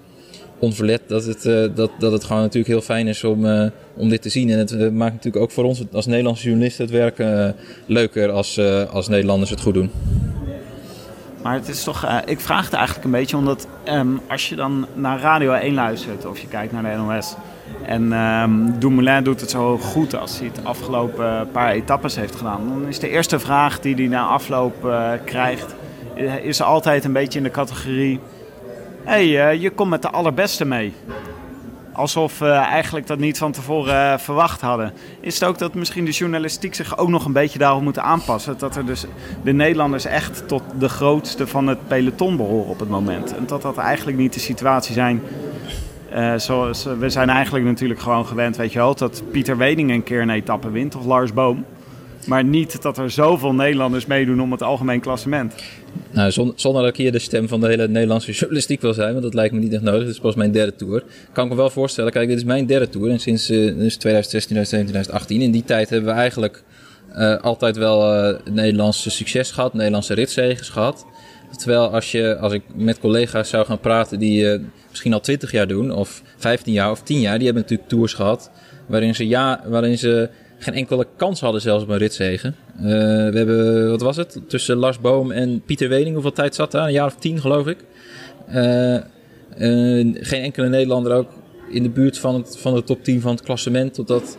onverlet 0.59 1.01
dat 1.07 1.25
het, 1.25 1.43
dat, 1.75 1.91
dat 1.99 2.11
het 2.11 2.23
gewoon 2.23 2.41
natuurlijk 2.41 2.67
heel 2.67 2.81
fijn 2.81 3.07
is 3.07 3.23
om, 3.23 3.71
om 3.95 4.09
dit 4.09 4.21
te 4.21 4.29
zien. 4.29 4.49
En 4.49 4.57
het 4.57 4.93
maakt 4.93 5.13
natuurlijk 5.13 5.43
ook 5.43 5.51
voor 5.51 5.63
ons 5.63 5.83
als 5.91 6.05
Nederlandse 6.05 6.43
journalisten 6.43 6.85
het 6.85 6.93
werk 6.93 7.53
leuker 7.85 8.31
als, 8.31 8.59
als 8.91 9.07
Nederlanders 9.07 9.49
het 9.49 9.61
goed 9.61 9.73
doen. 9.73 9.89
Maar 11.41 11.53
het 11.53 11.67
is 11.67 11.83
toch, 11.83 12.05
uh, 12.05 12.17
ik 12.25 12.39
vraag 12.39 12.65
het 12.65 12.73
eigenlijk 12.73 13.05
een 13.05 13.11
beetje 13.11 13.37
omdat 13.37 13.67
um, 13.85 14.19
als 14.27 14.49
je 14.49 14.55
dan 14.55 14.85
naar 14.93 15.19
Radio 15.19 15.51
1 15.51 15.73
luistert 15.73 16.25
of 16.25 16.39
je 16.39 16.47
kijkt 16.47 16.71
naar 16.71 16.83
de 16.83 16.97
NOS. 16.97 17.35
En 17.85 18.11
um, 18.13 18.79
Dumoulin 18.79 19.23
doet 19.23 19.41
het 19.41 19.49
zo 19.49 19.77
goed 19.77 20.15
als 20.15 20.39
hij 20.39 20.51
het 20.53 20.65
afgelopen 20.65 21.49
paar 21.51 21.71
etappes 21.71 22.15
heeft 22.15 22.35
gedaan. 22.35 22.67
Dan 22.67 22.87
is 22.87 22.99
de 22.99 23.09
eerste 23.09 23.39
vraag 23.39 23.79
die 23.79 23.95
hij 23.95 24.07
na 24.07 24.25
afloop 24.25 24.85
uh, 24.85 25.11
krijgt, 25.25 25.75
is 26.41 26.61
altijd 26.61 27.05
een 27.05 27.13
beetje 27.13 27.37
in 27.37 27.43
de 27.43 27.51
categorie... 27.51 28.19
Hé, 29.03 29.31
hey, 29.31 29.57
je 29.57 29.69
komt 29.69 29.89
met 29.89 30.01
de 30.01 30.09
allerbeste 30.09 30.65
mee 30.65 30.93
alsof 31.99 32.39
we 32.39 32.49
eigenlijk 32.49 33.07
dat 33.07 33.19
niet 33.19 33.37
van 33.37 33.51
tevoren 33.51 34.13
uh, 34.13 34.17
verwacht 34.17 34.61
hadden. 34.61 34.93
Is 35.19 35.33
het 35.33 35.43
ook 35.43 35.57
dat 35.57 35.73
misschien 35.73 36.05
de 36.05 36.11
journalistiek 36.11 36.75
zich 36.75 36.97
ook 36.97 37.09
nog 37.09 37.25
een 37.25 37.31
beetje 37.33 37.59
daarop 37.59 37.81
moet 37.81 37.99
aanpassen? 37.99 38.57
Dat 38.57 38.75
er 38.75 38.85
dus 38.85 39.05
de 39.43 39.51
Nederlanders 39.51 40.05
echt 40.05 40.47
tot 40.47 40.63
de 40.77 40.89
grootste 40.89 41.47
van 41.47 41.67
het 41.67 41.87
peloton 41.87 42.37
behoren 42.37 42.69
op 42.69 42.79
het 42.79 42.89
moment. 42.89 43.35
En 43.35 43.45
dat 43.45 43.61
dat 43.61 43.77
eigenlijk 43.77 44.17
niet 44.17 44.33
de 44.33 44.39
situatie 44.39 44.93
zijn. 44.93 45.21
Uh, 46.13 46.33
zoals, 46.35 46.83
we 46.99 47.09
zijn 47.09 47.29
eigenlijk 47.29 47.65
natuurlijk 47.65 47.99
gewoon 47.99 48.25
gewend, 48.25 48.57
weet 48.57 48.73
je 48.73 48.79
wel, 48.79 48.95
dat 48.95 49.23
Pieter 49.31 49.57
Weding 49.57 49.91
een 49.91 50.03
keer 50.03 50.21
een 50.21 50.29
etappe 50.29 50.69
wint 50.69 50.95
of 50.95 51.05
Lars 51.05 51.33
Boom. 51.33 51.65
Maar 52.25 52.43
niet 52.43 52.81
dat 52.81 52.97
er 52.97 53.11
zoveel 53.11 53.53
Nederlanders 53.53 54.05
meedoen 54.05 54.41
om 54.41 54.51
het 54.51 54.63
algemeen 54.63 54.99
klassement. 54.99 55.53
Nou, 56.11 56.31
zonder, 56.31 56.81
dat 56.81 56.87
ik 56.87 56.95
hier 56.95 57.11
de 57.11 57.19
stem 57.19 57.47
van 57.47 57.59
de 57.59 57.67
hele 57.67 57.87
Nederlandse 57.87 58.31
journalistiek 58.39 58.81
wil 58.81 58.93
zijn, 58.93 59.11
want 59.11 59.23
dat 59.23 59.33
lijkt 59.33 59.53
me 59.53 59.59
niet 59.59 59.73
echt 59.73 59.81
nodig. 59.81 60.01
Dit 60.01 60.09
is 60.09 60.19
pas 60.19 60.35
mijn 60.35 60.51
derde 60.51 60.75
tour. 60.75 61.03
Kan 61.31 61.43
ik 61.43 61.49
me 61.49 61.55
wel 61.55 61.69
voorstellen, 61.69 62.11
kijk, 62.11 62.27
dit 62.27 62.37
is 62.37 62.43
mijn 62.43 62.65
derde 62.65 62.89
tour. 62.89 63.09
En 63.09 63.19
sinds 63.19 63.49
uh, 63.49 63.57
2016, 63.57 63.99
2017, 63.99 64.85
2018. 64.85 65.41
In 65.41 65.51
die 65.51 65.63
tijd 65.63 65.89
hebben 65.89 66.09
we 66.09 66.15
eigenlijk 66.15 66.63
uh, 67.17 67.37
altijd 67.41 67.77
wel 67.77 68.29
uh, 68.29 68.37
Nederlandse 68.51 69.09
succes 69.09 69.51
gehad, 69.51 69.73
Nederlandse 69.73 70.13
ritzegers 70.13 70.69
gehad. 70.69 71.05
Terwijl 71.57 71.93
als, 71.93 72.11
je, 72.11 72.37
als 72.37 72.53
ik 72.53 72.61
met 72.75 72.99
collega's 72.99 73.49
zou 73.49 73.65
gaan 73.65 73.79
praten 73.79 74.19
die 74.19 74.59
misschien 74.89 75.13
al 75.13 75.19
20 75.19 75.51
jaar 75.51 75.67
doen, 75.67 75.91
of 75.91 76.21
15 76.37 76.73
jaar 76.73 76.91
of 76.91 77.01
10 77.01 77.19
jaar, 77.19 77.35
die 77.35 77.45
hebben 77.45 77.63
natuurlijk 77.63 77.89
tours 77.89 78.13
gehad 78.13 78.51
waarin 78.89 79.15
ze, 79.15 79.27
ja, 79.27 79.61
waarin 79.65 79.97
ze 79.97 80.29
geen 80.59 80.73
enkele 80.73 81.07
kans 81.15 81.39
hadden 81.39 81.61
zelfs 81.61 81.83
op 81.83 81.89
een 81.89 81.97
ritzegen. 81.97 82.55
Uh, 82.77 82.83
we 83.29 83.37
hebben, 83.37 83.89
wat 83.89 84.01
was 84.01 84.17
het, 84.17 84.39
tussen 84.47 84.77
Lars 84.77 84.99
Boom 84.99 85.31
en 85.31 85.61
Pieter 85.65 85.89
Wening, 85.89 86.13
hoeveel 86.13 86.31
tijd 86.31 86.55
zat 86.55 86.71
daar? 86.71 86.85
Een 86.85 86.91
jaar 86.91 87.05
of 87.05 87.15
tien 87.15 87.41
geloof 87.41 87.67
ik. 87.67 87.77
Uh, 88.49 88.93
uh, 88.93 90.15
geen 90.19 90.41
enkele 90.41 90.69
Nederlander 90.69 91.13
ook 91.13 91.29
in 91.69 91.83
de 91.83 91.89
buurt 91.89 92.17
van, 92.17 92.35
het, 92.35 92.57
van 92.57 92.73
de 92.73 92.83
top 92.83 93.03
10 93.03 93.21
van 93.21 93.31
het 93.31 93.41
klassement, 93.41 93.93
totdat 93.93 94.37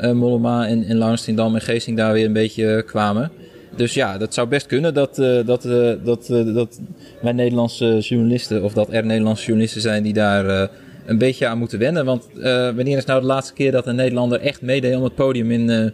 Mollema 0.00 0.66
en, 0.66 0.84
en 0.84 1.02
en 1.36 1.60
Geesting 1.60 1.96
daar 1.96 2.12
weer 2.12 2.26
een 2.26 2.32
beetje 2.32 2.82
kwamen. 2.86 3.30
Dus 3.76 3.94
ja, 3.94 4.18
dat 4.18 4.34
zou 4.34 4.48
best 4.48 4.66
kunnen 4.66 4.94
dat, 4.94 5.16
dat, 5.46 5.62
dat, 6.04 6.26
dat 6.54 6.80
mijn 7.22 7.36
Nederlandse 7.36 7.98
journalisten, 7.98 8.62
of 8.62 8.72
dat 8.72 8.92
er 8.92 9.06
Nederlandse 9.06 9.44
journalisten 9.44 9.80
zijn 9.80 10.02
die 10.02 10.12
daar 10.12 10.70
een 11.06 11.18
beetje 11.18 11.46
aan 11.46 11.58
moeten 11.58 11.78
wennen. 11.78 12.04
Want 12.04 12.28
uh, 12.36 12.44
wanneer 12.70 12.96
is 12.96 13.04
nou 13.04 13.20
de 13.20 13.26
laatste 13.26 13.52
keer 13.52 13.72
dat 13.72 13.86
een 13.86 13.94
Nederlander 13.94 14.40
echt 14.40 14.62
meedeed 14.62 14.96
om 14.96 15.02
het 15.02 15.14
podium 15.14 15.50
in, 15.50 15.68
uh, 15.68 15.90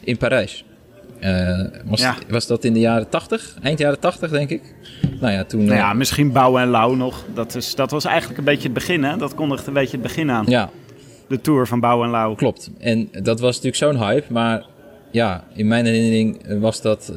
in 0.00 0.16
Parijs? 0.16 0.64
Uh, 1.24 1.60
was, 1.84 2.00
ja. 2.00 2.16
was 2.28 2.46
dat 2.46 2.64
in 2.64 2.72
de 2.72 2.80
jaren 2.80 3.08
80? 3.08 3.56
Eind 3.62 3.78
jaren 3.78 3.98
80, 3.98 4.30
denk 4.30 4.50
ik? 4.50 4.62
Nou 5.20 5.32
ja, 5.32 5.44
toen... 5.44 5.64
Nou 5.64 5.76
ja, 5.76 5.92
misschien 5.92 6.32
Bouw 6.32 6.58
en 6.58 6.68
Lau 6.68 6.96
nog. 6.96 7.24
Dat, 7.34 7.54
is, 7.54 7.74
dat 7.74 7.90
was 7.90 8.04
eigenlijk 8.04 8.38
een 8.38 8.44
beetje 8.44 8.62
het 8.62 8.72
begin, 8.72 9.04
hè? 9.04 9.16
Dat 9.16 9.34
kondigde 9.34 9.68
een 9.68 9.74
beetje 9.74 9.96
het 9.96 10.02
begin 10.02 10.30
aan. 10.30 10.44
Ja. 10.48 10.70
De 11.28 11.40
Tour 11.40 11.66
van 11.66 11.80
Bouw 11.80 12.04
en 12.04 12.10
Lau. 12.10 12.36
Klopt. 12.36 12.70
En 12.78 13.08
dat 13.22 13.40
was 13.40 13.60
natuurlijk 13.62 13.76
zo'n 13.76 14.08
hype, 14.08 14.32
maar... 14.32 14.68
Ja, 15.12 15.44
in 15.54 15.68
mijn 15.68 15.84
herinnering 15.84 16.58
was 16.60 16.80
dat... 16.80 17.12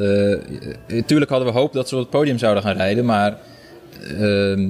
Natuurlijk 0.88 1.32
hadden 1.32 1.54
we 1.54 1.60
hoop 1.60 1.74
dat 1.74 1.88
ze 1.88 1.96
op 1.96 2.02
het 2.02 2.10
podium 2.10 2.38
zouden 2.38 2.64
gaan 2.64 2.76
rijden, 2.76 3.06
maar 3.06 3.38
ehm, 4.20 4.70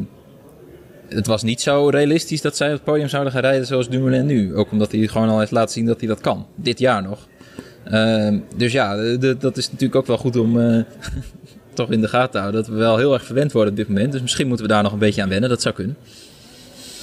het 1.16 1.28
was 1.28 1.44
niet 1.44 1.62
zo 1.62 1.90
realistisch 1.90 2.42
dat 2.42 2.58
zij 2.58 2.68
op 2.68 2.74
het 2.74 2.84
podium 2.84 3.08
zouden 3.08 3.34
gaan 3.34 3.42
rijden 3.42 3.66
zoals 3.66 3.90
Dumoulin 3.90 4.26
nu. 4.26 4.56
Ook 4.56 4.72
omdat 4.72 4.92
hij 4.92 5.08
gewoon 5.08 5.30
al 5.30 5.40
heeft 5.40 5.52
laten 5.52 5.74
zien 5.74 5.86
dat 5.86 6.00
hij 6.00 6.08
dat 6.08 6.22
kan. 6.22 6.46
Dit 6.56 6.80
jaar 6.80 7.02
nog. 7.04 7.28
Uh, 7.92 8.38
dus 8.56 8.72
ja, 8.72 8.96
dat 9.18 9.58
is 9.58 9.66
natuurlijk 9.72 9.96
ook 9.96 10.08
wel 10.08 10.18
goed 10.18 10.36
om 10.36 10.58
uh, 10.58 10.84
toch 11.74 11.92
in 11.92 12.02
de 12.02 12.08
gaten 12.08 12.32
te 12.32 12.38
houden. 12.38 12.62
Dat 12.62 12.72
we 12.72 12.78
wel 12.78 12.98
heel 12.98 13.14
erg 13.14 13.26
verwend 13.26 13.52
worden 13.52 13.72
op 13.72 13.78
dit 13.78 13.88
moment. 13.88 14.12
Dus 14.12 14.22
misschien 14.22 14.48
moeten 14.48 14.66
we 14.66 14.72
daar 14.72 14.84
nog 14.84 14.92
een 14.92 15.00
beetje 15.00 15.22
aan 15.22 15.30
wennen. 15.30 15.50
Dat 15.50 15.62
zou 15.62 15.76
kunnen. 15.76 15.98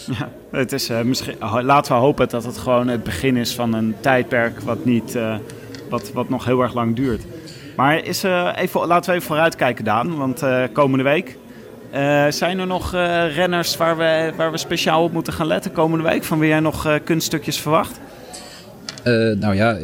Ja, 0.07 0.29
het 0.51 0.73
is, 0.73 0.91
uh, 0.91 1.01
misschien, 1.01 1.35
laten 1.63 1.93
we 1.95 1.99
hopen 1.99 2.29
dat 2.29 2.45
het 2.45 2.59
gewoon 2.59 2.89
het 2.89 3.03
begin 3.03 3.37
is 3.37 3.55
van 3.55 3.75
een 3.75 3.95
tijdperk 4.01 4.61
wat, 4.61 4.85
niet, 4.85 5.19
wat, 5.89 6.13
wat 6.13 6.29
nog 6.29 6.45
heel 6.45 6.61
erg 6.61 6.75
lang 6.75 6.97
duurt. 6.97 7.23
Maar 7.77 8.05
is, 8.05 8.23
even, 8.55 8.87
laten 8.87 9.11
we 9.11 9.17
even 9.17 9.29
vooruitkijken, 9.29 9.85
Daan. 9.85 10.17
Want 10.17 10.43
komende 10.73 11.05
week 11.05 11.37
uh, 11.95 12.27
zijn 12.31 12.59
er 12.59 12.67
nog 12.67 12.95
uh, 12.95 13.35
renners 13.37 13.77
waar 13.77 13.97
we, 13.97 14.33
waar 14.37 14.51
we 14.51 14.59
speciaal 14.59 15.03
op 15.03 15.13
moeten 15.13 15.33
gaan 15.33 15.47
letten 15.47 15.73
komende 15.73 16.05
week? 16.05 16.25
Van 16.25 16.39
wie 16.39 16.49
jij 16.49 16.61
nog 16.61 16.87
uh, 16.87 16.95
kunststukjes 17.05 17.59
verwacht? 17.59 18.01
nou 19.39 19.55
ja, 19.55 19.77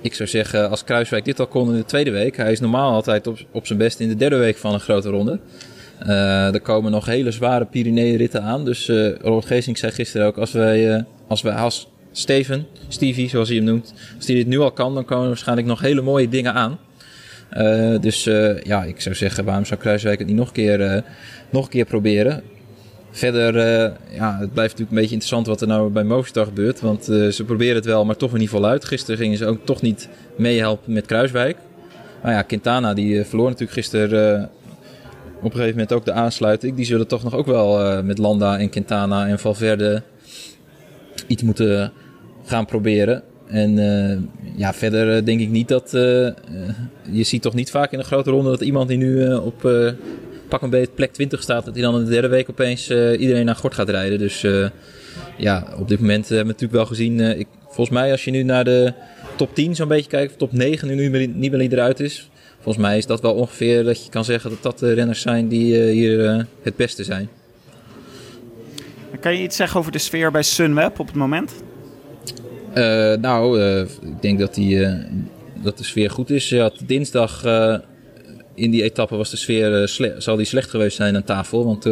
ik 0.00 0.14
zou 0.14 0.28
zeggen 0.28 0.70
als 0.70 0.84
Kruiswijk 0.84 1.24
dit 1.24 1.40
al 1.40 1.46
kon 1.46 1.70
in 1.70 1.76
de 1.76 1.84
tweede 1.84 2.10
week. 2.10 2.36
Hij 2.36 2.52
is 2.52 2.60
normaal 2.60 2.92
altijd 2.92 3.26
op, 3.26 3.38
op 3.52 3.66
zijn 3.66 3.78
best 3.78 4.00
in 4.00 4.08
de 4.08 4.16
derde 4.16 4.36
week 4.36 4.56
van 4.56 4.74
een 4.74 4.80
grote 4.80 5.08
ronde. 5.08 5.40
er 6.52 6.60
komen 6.60 6.90
nog 6.90 7.06
hele 7.06 7.30
zware 7.30 7.64
Pyrenee-ritten 7.64 8.42
aan. 8.42 8.64
Dus 8.64 8.88
Robert 9.20 9.46
Geesink 9.46 9.76
zei 9.76 9.92
gisteren 9.92 10.26
ook, 10.26 10.38
als 10.38 10.52
wij, 10.52 11.04
als 11.28 11.42
wij 11.42 11.54
als 11.54 11.88
Steven, 12.12 12.66
Stevie 12.88 13.28
zoals 13.28 13.48
hij 13.48 13.56
hem 13.56 13.66
noemt, 13.66 13.94
als 14.16 14.26
hij 14.26 14.34
dit 14.34 14.46
nu 14.46 14.58
al 14.58 14.72
kan, 14.72 14.94
dan 14.94 15.04
komen 15.04 15.22
er 15.22 15.28
waarschijnlijk 15.28 15.68
nog 15.68 15.80
hele 15.80 16.00
mooie 16.00 16.28
dingen 16.28 16.54
aan. 16.54 16.78
Uh, 17.56 18.00
dus 18.00 18.26
uh, 18.26 18.60
ja, 18.62 18.84
ik 18.84 19.00
zou 19.00 19.14
zeggen, 19.14 19.44
waarom 19.44 19.64
zou 19.64 19.80
Kruiswijk 19.80 20.18
het 20.18 20.28
niet 20.28 20.36
nog 20.36 20.46
een 20.46 20.52
keer, 20.52 20.80
uh, 20.80 21.00
nog 21.50 21.64
een 21.64 21.70
keer 21.70 21.84
proberen? 21.84 22.42
Verder, 23.10 23.54
ja, 24.10 24.36
het 24.40 24.52
blijft 24.52 24.78
natuurlijk 24.78 24.90
een 24.90 24.96
beetje 24.96 25.14
interessant 25.14 25.46
wat 25.46 25.60
er 25.60 25.66
nou 25.66 25.90
bij 25.90 26.04
Movistar 26.04 26.44
gebeurt. 26.44 26.80
Want 26.80 27.04
ze 27.04 27.42
proberen 27.46 27.74
het 27.74 27.84
wel, 27.84 28.04
maar 28.04 28.16
toch 28.16 28.30
weer 28.30 28.40
niet 28.40 28.48
voluit. 28.48 28.84
Gisteren 28.84 29.20
gingen 29.20 29.38
ze 29.38 29.46
ook 29.46 29.64
toch 29.64 29.82
niet 29.82 30.08
meehelpen 30.36 30.92
met 30.92 31.06
Kruiswijk. 31.06 31.56
Maar 32.22 32.32
ja, 32.32 32.42
Quintana 32.42 32.94
die 32.94 33.24
verloor 33.24 33.46
natuurlijk 33.46 33.72
gisteren 33.72 34.50
op 35.36 35.44
een 35.44 35.50
gegeven 35.50 35.70
moment 35.70 35.92
ook 35.92 36.04
de 36.04 36.12
aansluiting. 36.12 36.76
Die 36.76 36.84
zullen 36.84 37.06
toch 37.06 37.22
nog 37.22 37.34
ook 37.34 37.46
wel 37.46 38.02
met 38.02 38.18
Landa 38.18 38.58
en 38.58 38.70
Quintana 38.70 39.26
en 39.26 39.38
Valverde 39.38 40.02
iets 41.26 41.42
moeten 41.42 41.92
gaan 42.44 42.66
proberen. 42.66 43.22
En 43.50 43.78
uh, 43.78 44.18
ja, 44.56 44.74
verder 44.74 45.16
uh, 45.16 45.24
denk 45.24 45.40
ik 45.40 45.48
niet 45.48 45.68
dat. 45.68 45.94
Uh, 45.94 46.28
je 47.10 47.22
ziet 47.22 47.42
toch 47.42 47.54
niet 47.54 47.70
vaak 47.70 47.92
in 47.92 47.98
een 47.98 48.04
grote 48.04 48.30
ronde 48.30 48.50
dat 48.50 48.60
iemand 48.60 48.88
die 48.88 48.98
nu 48.98 49.34
op 49.34 49.70
pak 50.48 50.62
een 50.62 50.70
beetje 50.70 50.92
plek 50.94 51.12
20 51.12 51.42
staat, 51.42 51.64
dat 51.64 51.74
hij 51.74 51.82
dan 51.82 51.98
in 51.98 52.04
de 52.04 52.10
derde 52.10 52.28
week 52.28 52.50
opeens 52.50 52.90
iedereen 52.90 53.44
naar 53.44 53.56
Gort 53.56 53.74
gaat 53.74 53.88
rijden. 53.88 54.18
Dus 54.18 54.46
ja, 55.36 55.66
op 55.78 55.88
dit 55.88 56.00
moment 56.00 56.28
hebben 56.28 56.46
we 56.46 56.52
natuurlijk 56.52 56.72
wel 56.72 56.86
gezien. 56.86 57.46
volgens 57.64 57.90
mij, 57.90 58.10
als 58.10 58.24
je 58.24 58.30
nu 58.30 58.42
naar 58.42 58.64
de 58.64 58.92
top 59.36 59.54
10 59.54 59.74
zo'n 59.74 59.88
beetje 59.88 60.10
kijkt, 60.10 60.32
of 60.32 60.38
top 60.38 60.52
9 60.52 60.96
nu 60.96 61.26
Nibali 61.26 61.68
eruit 61.68 62.00
is. 62.00 62.30
Volgens 62.60 62.84
mij 62.84 62.98
is 62.98 63.06
dat 63.06 63.20
wel 63.20 63.34
ongeveer 63.34 63.84
dat 63.84 64.04
je 64.04 64.10
kan 64.10 64.24
zeggen 64.24 64.50
dat 64.50 64.62
dat 64.62 64.78
de 64.78 64.92
renners 64.92 65.20
zijn 65.20 65.48
die 65.48 65.76
hier 65.76 66.46
het 66.62 66.76
beste 66.76 67.04
zijn. 67.04 67.28
Kan 69.20 69.36
je 69.36 69.42
iets 69.42 69.56
zeggen 69.56 69.80
over 69.80 69.92
de 69.92 69.98
sfeer 69.98 70.30
bij 70.30 70.42
Sunweb 70.42 70.98
op 70.98 71.06
het 71.06 71.16
moment? 71.16 71.52
Uh, 72.74 73.14
nou, 73.14 73.60
uh, 73.60 73.80
ik 73.80 74.20
denk 74.22 74.38
dat, 74.38 74.54
die, 74.54 74.76
uh, 74.76 74.94
dat 75.62 75.78
de 75.78 75.84
sfeer 75.84 76.10
goed 76.10 76.30
is. 76.30 76.48
Ja, 76.48 76.70
dinsdag 76.86 77.44
in 78.54 78.70
die 78.70 78.82
etappe 78.82 79.16
was 79.16 79.30
de 79.30 79.36
sfeer 79.36 79.88
zal 80.18 80.36
die 80.36 80.46
slecht 80.46 80.70
geweest 80.70 80.96
zijn 80.96 81.16
aan 81.16 81.24
tafel. 81.24 81.64
Want 81.64 81.82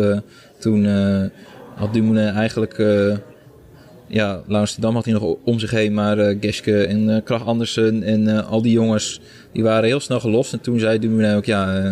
toen 0.58 0.86
had 1.74 1.92
Dumoulin 1.92 2.28
eigenlijk 2.28 2.82
ja, 4.08 4.42
Amsterdam 4.48 4.94
had 4.94 5.04
hij 5.04 5.14
nog 5.14 5.36
om 5.44 5.58
zich 5.58 5.70
heen, 5.70 5.94
maar 5.94 6.18
uh, 6.18 6.36
Geske 6.40 6.84
en 6.84 7.08
uh, 7.08 7.16
Krach 7.24 7.46
Andersen 7.46 8.02
en 8.02 8.28
uh, 8.28 8.50
al 8.50 8.62
die 8.62 8.72
jongens, 8.72 9.20
die 9.52 9.62
waren 9.62 9.84
heel 9.84 10.00
snel 10.00 10.20
gelost. 10.20 10.52
En 10.52 10.60
toen 10.60 10.78
zei 10.78 10.98
Dumoulin 10.98 11.36
ook, 11.36 11.44
ja, 11.44 11.82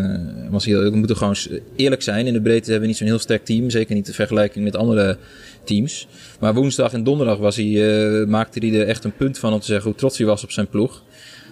was 0.50 0.64
heel, 0.64 0.90
we 0.90 0.96
moeten 0.96 1.16
gewoon 1.16 1.37
eerlijk 1.76 2.02
zijn. 2.02 2.26
In 2.26 2.33
de 2.33 2.40
breedte 2.40 2.70
hebben 2.70 2.81
we 2.81 2.87
niet 2.87 2.96
zo'n 2.96 3.07
heel 3.07 3.18
sterk 3.18 3.44
team, 3.44 3.70
zeker 3.70 3.94
niet 3.94 4.09
in 4.09 4.14
vergelijking 4.14 4.64
met 4.64 4.76
andere 4.76 5.16
teams. 5.64 6.09
Maar 6.40 6.55
woensdag 6.55 6.92
en 6.92 7.05
donderdag 7.05 7.38
was 7.38 7.57
hij, 7.57 8.24
maakte 8.26 8.66
hij 8.66 8.81
er 8.81 8.87
echt 8.87 9.05
een 9.05 9.16
punt 9.16 9.38
van 9.38 9.52
om 9.52 9.61
te 9.61 9.66
zeggen 9.66 9.90
hoe 9.90 9.98
trots 9.98 10.18
hij 10.18 10.26
was 10.26 10.44
op 10.44 10.50
zijn 10.50 10.68
ploeg. 10.68 11.02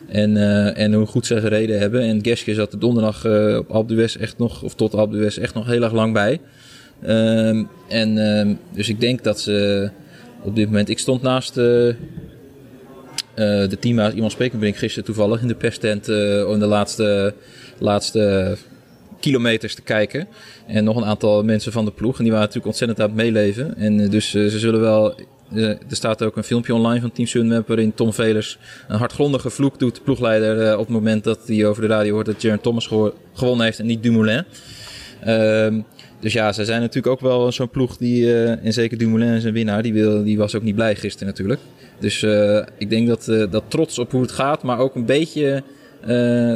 En, 0.09 0.37
en 0.77 0.93
hoe 0.93 1.07
goed 1.07 1.27
ze 1.27 1.41
gereden 1.41 1.79
hebben. 1.79 2.01
En 2.01 2.25
Geske 2.25 2.55
zat 2.55 2.71
de 2.71 2.79
donderdag 2.79 3.27
op 3.59 3.71
Alpe 3.71 4.09
echt 4.21 4.39
nog, 4.39 4.63
of 4.63 4.75
tot 4.75 4.95
Alpe 4.95 5.25
echt 5.41 5.55
nog 5.55 5.67
heel 5.67 5.83
erg 5.83 5.93
lang 5.93 6.13
bij. 6.13 6.41
Um, 7.07 7.69
en 7.89 8.17
um, 8.17 8.59
dus 8.73 8.89
ik 8.89 9.01
denk 9.01 9.25
dat 9.25 9.41
ze 9.41 9.91
op 10.45 10.57
dit 10.57 10.67
moment. 10.67 10.89
Ik 10.89 10.99
stond 10.99 11.23
naast 11.23 11.57
uh, 11.57 11.87
uh, 11.87 11.95
de 13.35 13.77
teammaat 13.81 14.13
iemand 14.13 14.33
Spekenbrink 14.33 14.77
gisteren 14.77 15.05
toevallig 15.05 15.41
in 15.41 15.49
de 15.49 15.55
perstent 15.55 16.09
uh, 16.09 16.49
om 16.49 16.59
de 16.59 16.67
laatste, 16.67 17.35
laatste 17.79 18.57
kilometers 19.21 19.75
te 19.75 19.83
kijken. 19.83 20.29
En 20.67 20.85
nog 20.85 20.97
een 20.97 21.05
aantal 21.05 21.45
mensen 21.45 21.73
van 21.73 21.85
de 21.85 21.91
ploeg. 21.91 22.17
En 22.17 22.23
die 22.23 22.33
waren 22.33 22.47
natuurlijk 22.47 22.67
ontzettend 22.67 23.01
aan 23.01 23.07
het 23.07 23.17
meeleven. 23.17 23.77
En 23.77 24.11
dus 24.11 24.31
ze 24.31 24.59
zullen 24.59 24.81
wel. 24.81 25.15
er 25.55 25.79
staat 25.89 26.23
ook 26.23 26.37
een 26.37 26.45
filmpje 26.45 26.75
online 26.75 27.01
van 27.01 27.13
Team 27.13 27.29
Sunweb 27.29 27.69
waarin 27.69 27.95
Tom 27.95 28.13
Velers 28.13 28.59
een 28.89 28.99
hardgrondige 28.99 29.51
vloek 29.51 29.79
doet, 29.79 29.95
de 29.95 30.01
ploegleider, 30.01 30.73
op 30.73 30.85
het 30.85 30.95
moment 30.95 31.25
dat 31.25 31.39
hij 31.47 31.67
over 31.67 31.83
de 31.83 31.89
radio 31.89 32.13
hoort 32.13 32.27
dat 32.27 32.43
Jaron 32.43 32.61
Thomas 32.61 32.91
gewonnen 33.33 33.65
heeft 33.65 33.79
en 33.79 33.87
niet 33.87 34.03
Dumoulin. 34.03 34.45
Uh, 35.27 35.67
dus 36.25 36.33
ja, 36.33 36.53
ze 36.53 36.65
zijn 36.65 36.81
natuurlijk 36.81 37.15
ook 37.15 37.21
wel 37.21 37.53
zo'n 37.53 37.69
ploeg 37.69 37.97
die, 37.97 38.23
uh, 38.23 38.65
en 38.65 38.73
zeker 38.73 38.99
Dumoulin 38.99 39.41
zijn 39.41 39.55
winnaar, 39.55 39.83
die, 39.83 39.93
wil, 39.93 40.25
die 40.25 40.39
was 40.39 40.55
ook 40.55 40.63
niet 40.63 40.75
blij 40.75 40.95
gisteren 40.95 41.27
natuurlijk. 41.27 41.61
Dus 41.99 42.23
uh, 42.23 42.63
ik 42.79 42.91
denk 42.91 43.09
dat, 43.09 43.29
uh, 43.29 43.51
dat 43.51 43.65
trots 43.69 43.99
op 43.99 44.11
hoe 44.11 44.23
het 44.23 44.33
gaat, 44.33 44.63
maar 44.63 44.79
ook 44.79 44.95
een 44.95 45.05
beetje 45.05 45.63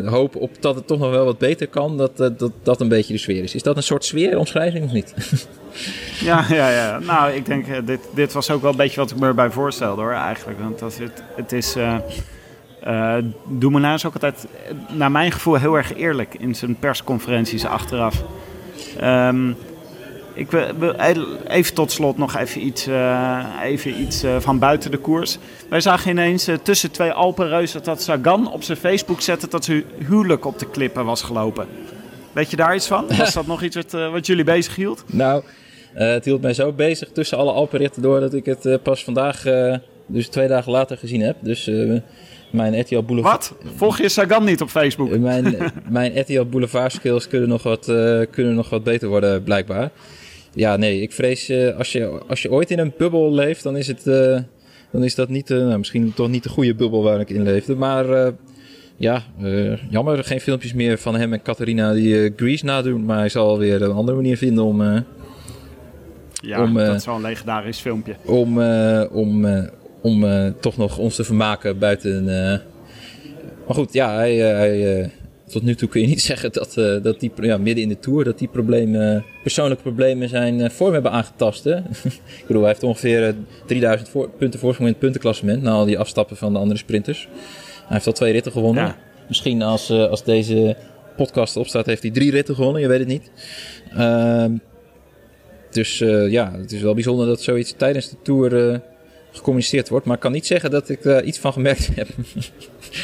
hoop 0.04 0.36
op 0.36 0.50
dat 0.60 0.74
het 0.74 0.86
toch 0.86 0.98
nog 0.98 1.10
wel 1.10 1.24
wat 1.24 1.38
beter 1.38 1.68
kan, 1.68 1.96
dat, 1.96 2.16
dat 2.16 2.52
dat 2.62 2.80
een 2.80 2.88
beetje 2.88 3.12
de 3.12 3.18
sfeer 3.18 3.42
is. 3.42 3.54
Is 3.54 3.62
dat 3.62 3.76
een 3.76 3.82
soort 3.82 4.04
sfeeromschrijving 4.04 4.84
of 4.84 4.92
niet? 4.92 5.14
ja, 6.28 6.44
ja, 6.48 6.70
ja. 6.70 6.98
Nou, 6.98 7.32
ik 7.32 7.46
denk, 7.46 7.86
dit, 7.86 8.00
dit 8.14 8.32
was 8.32 8.50
ook 8.50 8.62
wel 8.62 8.70
een 8.70 8.76
beetje 8.76 9.00
wat 9.00 9.10
ik 9.10 9.18
me 9.18 9.26
erbij 9.26 9.50
voorstelde 9.50 10.02
hoor, 10.02 10.12
eigenlijk. 10.12 10.58
Want 10.60 10.78
dat 10.78 10.98
het, 10.98 11.22
het 11.36 11.52
is... 11.52 11.76
Uh, 11.76 11.98
is 13.94 14.06
ook 14.06 14.14
altijd, 14.14 14.46
naar 14.88 15.10
mijn 15.10 15.32
gevoel, 15.32 15.54
heel 15.54 15.76
erg 15.76 15.94
eerlijk 15.94 16.34
in 16.34 16.54
zijn 16.54 16.78
persconferenties 16.78 17.64
achteraf. 17.64 18.24
Um, 19.04 19.56
ik 20.38 20.50
wil 20.50 20.92
even 21.48 21.74
tot 21.74 21.92
slot 21.92 22.18
nog 22.18 22.36
even 22.36 22.66
iets, 22.66 22.88
uh, 22.88 23.44
even 23.62 24.00
iets 24.00 24.24
uh, 24.24 24.40
van 24.40 24.58
buiten 24.58 24.90
de 24.90 24.96
koers. 24.96 25.38
Wij 25.68 25.80
zagen 25.80 26.10
ineens 26.10 26.48
uh, 26.48 26.56
tussen 26.62 26.90
twee 26.90 27.12
Alpenreuzen 27.12 27.82
dat 27.82 28.02
Sagan 28.02 28.52
op 28.52 28.62
zijn 28.62 28.78
Facebook 28.78 29.20
zette 29.20 29.48
dat 29.48 29.64
zijn 29.64 29.84
huwelijk 30.08 30.44
op 30.44 30.58
de 30.58 30.70
klippen 30.70 31.04
was 31.04 31.22
gelopen. 31.22 31.66
Weet 32.32 32.50
je 32.50 32.56
daar 32.56 32.74
iets 32.74 32.86
van? 32.86 33.06
Was 33.16 33.32
dat 33.32 33.46
nog 33.56 33.62
iets 33.62 33.76
wat, 33.76 33.90
wat 33.90 34.26
jullie 34.26 34.44
bezig 34.44 34.76
hield? 34.76 35.04
Nou, 35.06 35.42
het 35.94 36.24
hield 36.24 36.40
mij 36.40 36.54
zo 36.54 36.72
bezig 36.72 37.08
tussen 37.12 37.38
alle 37.38 37.52
Alpenritten 37.52 38.02
door 38.02 38.20
dat 38.20 38.34
ik 38.34 38.44
het 38.44 38.82
pas 38.82 39.04
vandaag, 39.04 39.44
dus 40.06 40.28
twee 40.28 40.48
dagen 40.48 40.72
later 40.72 40.96
gezien 40.96 41.20
heb. 41.20 41.36
Dus 41.40 41.70
mijn 42.50 42.80
RTL 42.80 43.02
Boulevard... 43.02 43.52
Wat? 43.62 43.72
Volg 43.76 43.98
je 43.98 44.08
Sagan 44.08 44.44
niet 44.44 44.60
op 44.60 44.68
Facebook? 44.68 45.18
Mijn, 45.18 45.56
mijn 45.88 46.20
RTL 46.20 46.44
Boulevard 46.44 46.92
skills 46.92 47.28
kunnen 47.28 47.48
nog, 47.48 47.62
wat, 47.62 47.88
uh, 47.88 48.20
kunnen 48.30 48.54
nog 48.54 48.70
wat 48.70 48.84
beter 48.84 49.08
worden, 49.08 49.42
blijkbaar. 49.42 49.90
Ja, 50.52 50.76
nee, 50.76 51.00
ik 51.00 51.12
vrees 51.12 51.50
uh, 51.50 51.76
als, 51.76 51.92
je, 51.92 52.20
als 52.28 52.42
je 52.42 52.50
ooit 52.50 52.70
in 52.70 52.78
een 52.78 52.92
bubbel 52.98 53.32
leeft, 53.32 53.62
dan 53.62 53.76
is, 53.76 53.86
het, 53.86 54.06
uh, 54.06 54.38
dan 54.90 55.04
is 55.04 55.14
dat 55.14 55.28
niet, 55.28 55.48
nou, 55.48 55.78
misschien 55.78 56.14
toch 56.14 56.28
niet 56.28 56.42
de 56.42 56.48
goede 56.48 56.74
bubbel 56.74 57.02
waar 57.02 57.20
ik 57.20 57.30
in 57.30 57.42
leefde. 57.42 57.76
Maar 57.76 58.32
ja, 58.96 59.22
jammer, 59.90 60.24
geen 60.24 60.40
filmpjes 60.40 60.72
meer 60.72 60.98
van 60.98 61.14
hem 61.14 61.32
en 61.32 61.42
Catharina 61.42 61.92
die 61.92 62.32
Grease 62.36 62.64
nadoen. 62.64 63.04
Maar 63.04 63.18
hij 63.18 63.28
zal 63.28 63.58
weer 63.58 63.82
een 63.82 63.92
andere 63.92 64.16
manier 64.16 64.36
vinden 64.36 64.64
om... 64.64 64.82
ja, 66.32 66.62
om, 66.62 66.74
dat 66.74 66.94
is 66.94 67.06
wel 67.06 67.14
een 67.14 67.22
legendarisch 67.22 67.80
filmpje. 67.80 68.14
Om, 68.24 68.62
om, 69.10 69.46
om 70.00 70.24
uh, 70.24 70.46
toch 70.60 70.76
nog 70.76 70.98
ons 70.98 71.14
te 71.14 71.24
vermaken 71.24 71.78
buiten. 71.78 72.22
Uh... 72.22 72.58
Maar 73.66 73.76
goed, 73.76 73.92
ja, 73.92 74.14
hij, 74.14 74.36
hij 74.36 75.10
tot 75.46 75.62
nu 75.62 75.74
toe 75.74 75.88
kun 75.88 76.00
je 76.00 76.06
niet 76.06 76.22
zeggen 76.32 76.52
dat, 76.52 76.74
dat 77.02 77.20
die 77.20 77.32
ja, 77.40 77.56
midden 77.56 77.82
in 77.82 77.88
de 77.88 77.98
tour 77.98 78.24
dat 78.24 78.38
die 78.38 78.48
problemen, 78.48 79.24
persoonlijke 79.42 79.82
problemen 79.82 80.28
zijn 80.28 80.70
vorm 80.70 80.92
hebben 80.92 81.10
aangetast. 81.10 81.64
Hè? 81.64 81.76
ik 82.40 82.44
bedoel, 82.46 82.62
hij 82.62 82.70
heeft 82.70 82.82
ongeveer 82.82 83.34
3000 83.66 84.08
voor, 84.08 84.30
punten 84.30 84.60
voorsprong 84.60 84.88
in 84.88 84.94
het 84.94 85.02
puntenklassement 85.02 85.62
na 85.62 85.70
al 85.70 85.84
die 85.84 85.98
afstappen 85.98 86.36
van 86.36 86.52
de 86.52 86.58
andere 86.58 86.78
sprinters. 86.78 87.28
Hij 87.76 87.96
heeft 87.96 88.06
al 88.06 88.12
twee 88.12 88.32
ritten 88.32 88.52
gewonnen. 88.52 88.84
Ja. 88.84 88.96
Misschien 89.28 89.62
als, 89.62 89.90
als 89.90 90.24
deze 90.24 90.76
podcast 91.16 91.56
opstaat, 91.56 91.86
heeft 91.86 92.02
hij 92.02 92.10
drie 92.10 92.30
ritten 92.30 92.54
gewonnen, 92.54 92.82
je 92.82 92.88
weet 92.88 92.98
het 92.98 93.08
niet. 93.08 93.30
Ehm, 93.96 94.52
dus 95.70 95.98
ja, 96.28 96.52
het 96.60 96.72
is 96.72 96.82
wel 96.82 96.94
bijzonder 96.94 97.26
dat 97.26 97.42
zoiets 97.42 97.74
tijdens 97.76 98.10
de 98.10 98.16
tour 98.22 98.80
gecommuniceerd 99.38 99.88
wordt. 99.88 100.06
Maar 100.06 100.14
ik 100.14 100.20
kan 100.20 100.32
niet 100.32 100.46
zeggen 100.46 100.70
dat 100.70 100.88
ik 100.88 101.04
uh, 101.04 101.26
iets 101.26 101.38
van 101.38 101.52
gemerkt 101.52 101.90
heb. 101.94 102.08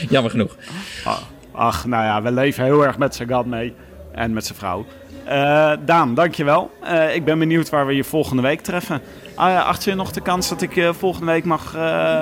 Jammer 0.09 0.31
genoeg. 0.31 0.57
Ah, 1.05 1.19
ach, 1.53 1.87
nou 1.87 2.05
ja, 2.05 2.23
we 2.23 2.33
leven 2.33 2.65
heel 2.65 2.85
erg 2.85 2.99
met 2.99 3.15
Sagan 3.15 3.49
mee. 3.49 3.75
En 4.13 4.33
met 4.33 4.45
zijn 4.47 4.59
vrouw. 4.59 4.87
Uh, 5.29 5.73
Daan, 5.85 6.15
dankjewel. 6.15 6.71
Uh, 6.85 7.15
ik 7.15 7.25
ben 7.25 7.39
benieuwd 7.39 7.71
waar 7.71 7.87
we 7.87 7.95
je 7.95 8.05
volgende 8.05 8.43
week 8.43 8.61
treffen. 8.61 9.01
Uh, 9.39 9.67
acht 9.67 9.85
je 9.85 9.95
nog 9.95 10.13
de 10.13 10.21
kans 10.21 10.49
dat 10.49 10.63
ik 10.63 10.75
je 10.75 10.95
volgende 10.95 11.33
week 11.33 11.45
mag, 11.45 11.77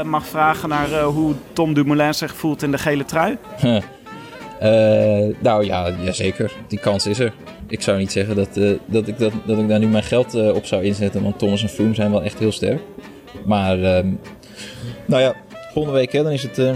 mag 0.05 0.27
vragen 0.27 0.69
naar 0.69 1.01
hoe 1.03 1.35
Tom 1.53 1.75
Dumoulin 1.75 2.15
zich 2.15 2.35
voelt 2.35 2.63
in 2.63 2.71
de 2.71 2.79
gele 2.79 3.05
trui? 3.05 3.37
nou 5.39 5.65
ja, 5.65 5.91
jazeker. 6.01 6.53
Die 6.69 6.79
kans 6.79 7.07
is 7.07 7.19
er. 7.19 7.33
Ik 7.67 7.83
zou 7.83 7.99
niet 7.99 8.13
zeggen 8.13 8.37
dat, 8.37 8.55
dat, 8.87 9.09
ik, 9.09 9.19
dat, 9.19 9.33
dat 9.47 9.59
ik 9.59 9.69
daar 9.69 9.79
nu 9.79 9.87
mijn 9.87 10.05
geld 10.05 10.35
op 10.35 10.67
zou 10.67 10.85
inzetten. 10.85 11.23
Want 11.23 11.39
Thomas 11.39 11.63
en 11.63 11.69
Froome 11.69 11.95
zijn 11.95 12.11
wel 12.11 12.23
echt 12.23 12.39
heel 12.39 12.53
sterk. 12.53 12.81
Maar, 13.45 13.97
um, 13.97 14.21
nou 15.07 15.23
ja, 15.23 15.35
volgende 15.73 15.99
week 15.99 16.13
hè, 16.13 16.23
dan 16.23 16.33
is 16.33 16.43
het, 16.43 16.59
uh, 16.59 16.73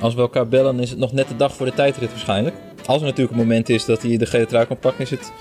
als 0.00 0.14
we 0.14 0.20
elkaar 0.20 0.48
bellen, 0.48 0.80
is 0.80 0.90
het 0.90 0.98
nog 0.98 1.12
net 1.12 1.28
de 1.28 1.36
dag 1.36 1.54
voor 1.54 1.66
de 1.66 1.74
tijdrit 1.74 2.10
waarschijnlijk. 2.10 2.56
Als 2.86 3.00
er 3.00 3.06
natuurlijk 3.06 3.30
een 3.30 3.46
moment 3.46 3.68
is 3.68 3.84
dat 3.84 4.02
hij 4.02 4.16
de 4.16 4.26
gele 4.26 4.46
trui 4.46 4.66
kan 4.66 4.78
pakken, 4.78 5.04
is 5.04 5.10
het 5.10 5.32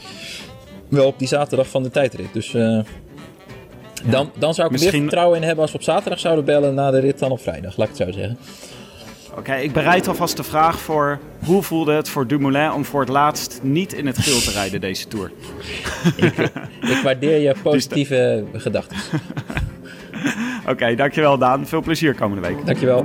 wel 0.88 1.06
op 1.06 1.20
die 1.20 1.28
zaterdag 1.28 1.68
van 1.68 1.84
de 1.84 1.90
tijdrit. 1.90 2.34
Dus 2.34 2.54
uh, 2.54 2.80
dan, 4.04 4.32
dan 4.38 4.54
zou 4.54 4.68
ik 4.68 4.72
Misschien... 4.72 4.92
meer 4.92 5.02
vertrouwen 5.02 5.38
in 5.38 5.44
hebben 5.44 5.62
als 5.62 5.72
we 5.72 5.78
op 5.78 5.84
zaterdag 5.84 6.20
zouden 6.20 6.46
bellen 6.46 6.74
na 6.74 6.92
de 6.92 7.00
rit 7.00 7.20
dan 7.20 7.32
op 7.32 7.42
vrijdag, 7.42 7.78
laat 7.78 7.90
ik 7.90 7.98
het 7.98 8.08
zo 8.08 8.14
zeggen. 8.14 8.38
Oké, 9.38 9.56
ik 9.56 9.74
bereid 9.74 10.08
alvast 10.08 10.38
de 10.38 10.44
vraag 10.44 10.80
voor 10.80 11.20
hoe 11.46 11.64
voelde 11.64 11.94
het 11.94 12.10
voor 12.10 12.28
Dumoulin 12.28 12.72
om 12.72 12.86
voor 12.86 13.00
het 13.00 13.10
laatst 13.10 13.60
niet 13.64 13.94
in 13.94 14.06
het 14.06 14.18
geel 14.18 14.40
te 14.40 14.52
rijden 14.52 14.82
deze 14.82 15.08
Tour? 15.08 15.32
ik, 16.16 16.38
ik 16.82 17.00
waardeer 17.04 17.38
je 17.38 17.56
positieve 17.64 18.44
gedachten. 18.54 18.98
Oké, 20.72 20.96
dankjewel 20.96 21.38
Daan. 21.38 21.68
Veel 21.68 21.82
plezier 21.82 22.16
komende 22.16 22.48
week. 22.48 22.66
Dankjewel. 22.66 23.04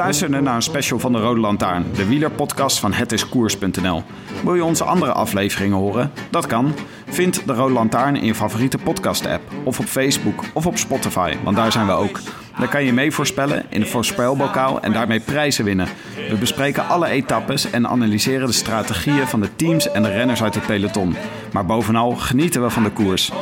Luisterde 0.00 0.40
naar 0.40 0.54
een 0.54 0.62
special 0.62 0.98
van 0.98 1.12
de 1.12 1.18
Rode 1.18 1.40
Lantaarn, 1.40 1.84
de 1.94 2.06
wielerpodcast 2.06 2.78
van 2.78 2.92
hetiskoers.nl. 2.92 4.02
Wil 4.44 4.54
je 4.54 4.64
onze 4.64 4.84
andere 4.84 5.12
afleveringen 5.12 5.76
horen? 5.76 6.10
Dat 6.30 6.46
kan. 6.46 6.74
Vind 7.08 7.46
de 7.46 7.52
Rode 7.52 7.72
Lantaarn 7.72 8.16
in 8.16 8.24
je 8.24 8.34
favoriete 8.34 8.78
podcast-app, 8.78 9.42
of 9.64 9.78
op 9.78 9.84
Facebook 9.84 10.44
of 10.52 10.66
op 10.66 10.78
Spotify, 10.78 11.36
want 11.44 11.56
daar 11.56 11.72
zijn 11.72 11.86
we 11.86 11.92
ook. 11.92 12.20
Daar 12.58 12.68
kan 12.68 12.84
je 12.84 12.92
mee 12.92 13.12
voorspellen 13.12 13.64
in 13.68 13.80
de 13.80 13.86
voorspelbokaal 13.86 14.80
en 14.80 14.92
daarmee 14.92 15.20
prijzen 15.20 15.64
winnen. 15.64 15.88
We 16.28 16.36
bespreken 16.36 16.88
alle 16.88 17.08
etappes 17.08 17.70
en 17.70 17.88
analyseren 17.88 18.46
de 18.46 18.52
strategieën 18.52 19.26
van 19.26 19.40
de 19.40 19.56
teams 19.56 19.90
en 19.90 20.02
de 20.02 20.10
renners 20.10 20.42
uit 20.42 20.54
het 20.54 20.66
peloton. 20.66 21.16
Maar 21.52 21.66
bovenal 21.66 22.10
genieten 22.10 22.62
we 22.62 22.70
van 22.70 22.82
de 22.82 22.90
koers. 22.90 23.32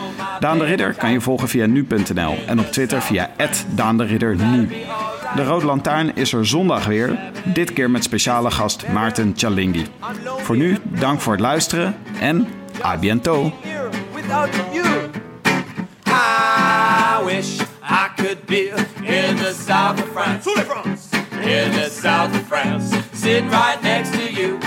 Daan 0.40 0.58
de 0.58 0.64
Ridder 0.64 0.94
kan 0.94 1.12
je 1.12 1.20
volgen 1.20 1.48
via 1.48 1.66
nu.nl 1.66 2.36
en 2.46 2.60
op 2.60 2.66
Twitter 2.66 3.02
via 3.02 3.30
Daan 3.74 3.96
de 5.34 5.44
Rode 5.44 5.66
Lantaarn 5.66 6.16
is 6.16 6.32
er 6.32 6.46
zondag 6.46 6.86
weer, 6.86 7.18
dit 7.44 7.72
keer 7.72 7.90
met 7.90 8.04
speciale 8.04 8.50
gast 8.50 8.88
Maarten 8.88 9.32
Chalingi. 9.36 9.86
Voor 10.38 10.56
nu, 10.56 10.78
dank 10.84 11.20
voor 11.20 11.32
het 11.32 11.40
luisteren 11.40 11.96
en 12.20 12.48
à 12.84 12.98
bientôt! 12.98 13.52
I 16.06 17.20
In 19.08 19.36
the 21.72 21.90
south 21.90 22.34
of 22.34 22.46
France, 22.46 22.90
right 23.50 23.82
next 23.82 24.12
to 24.12 24.32
you. 24.32 24.58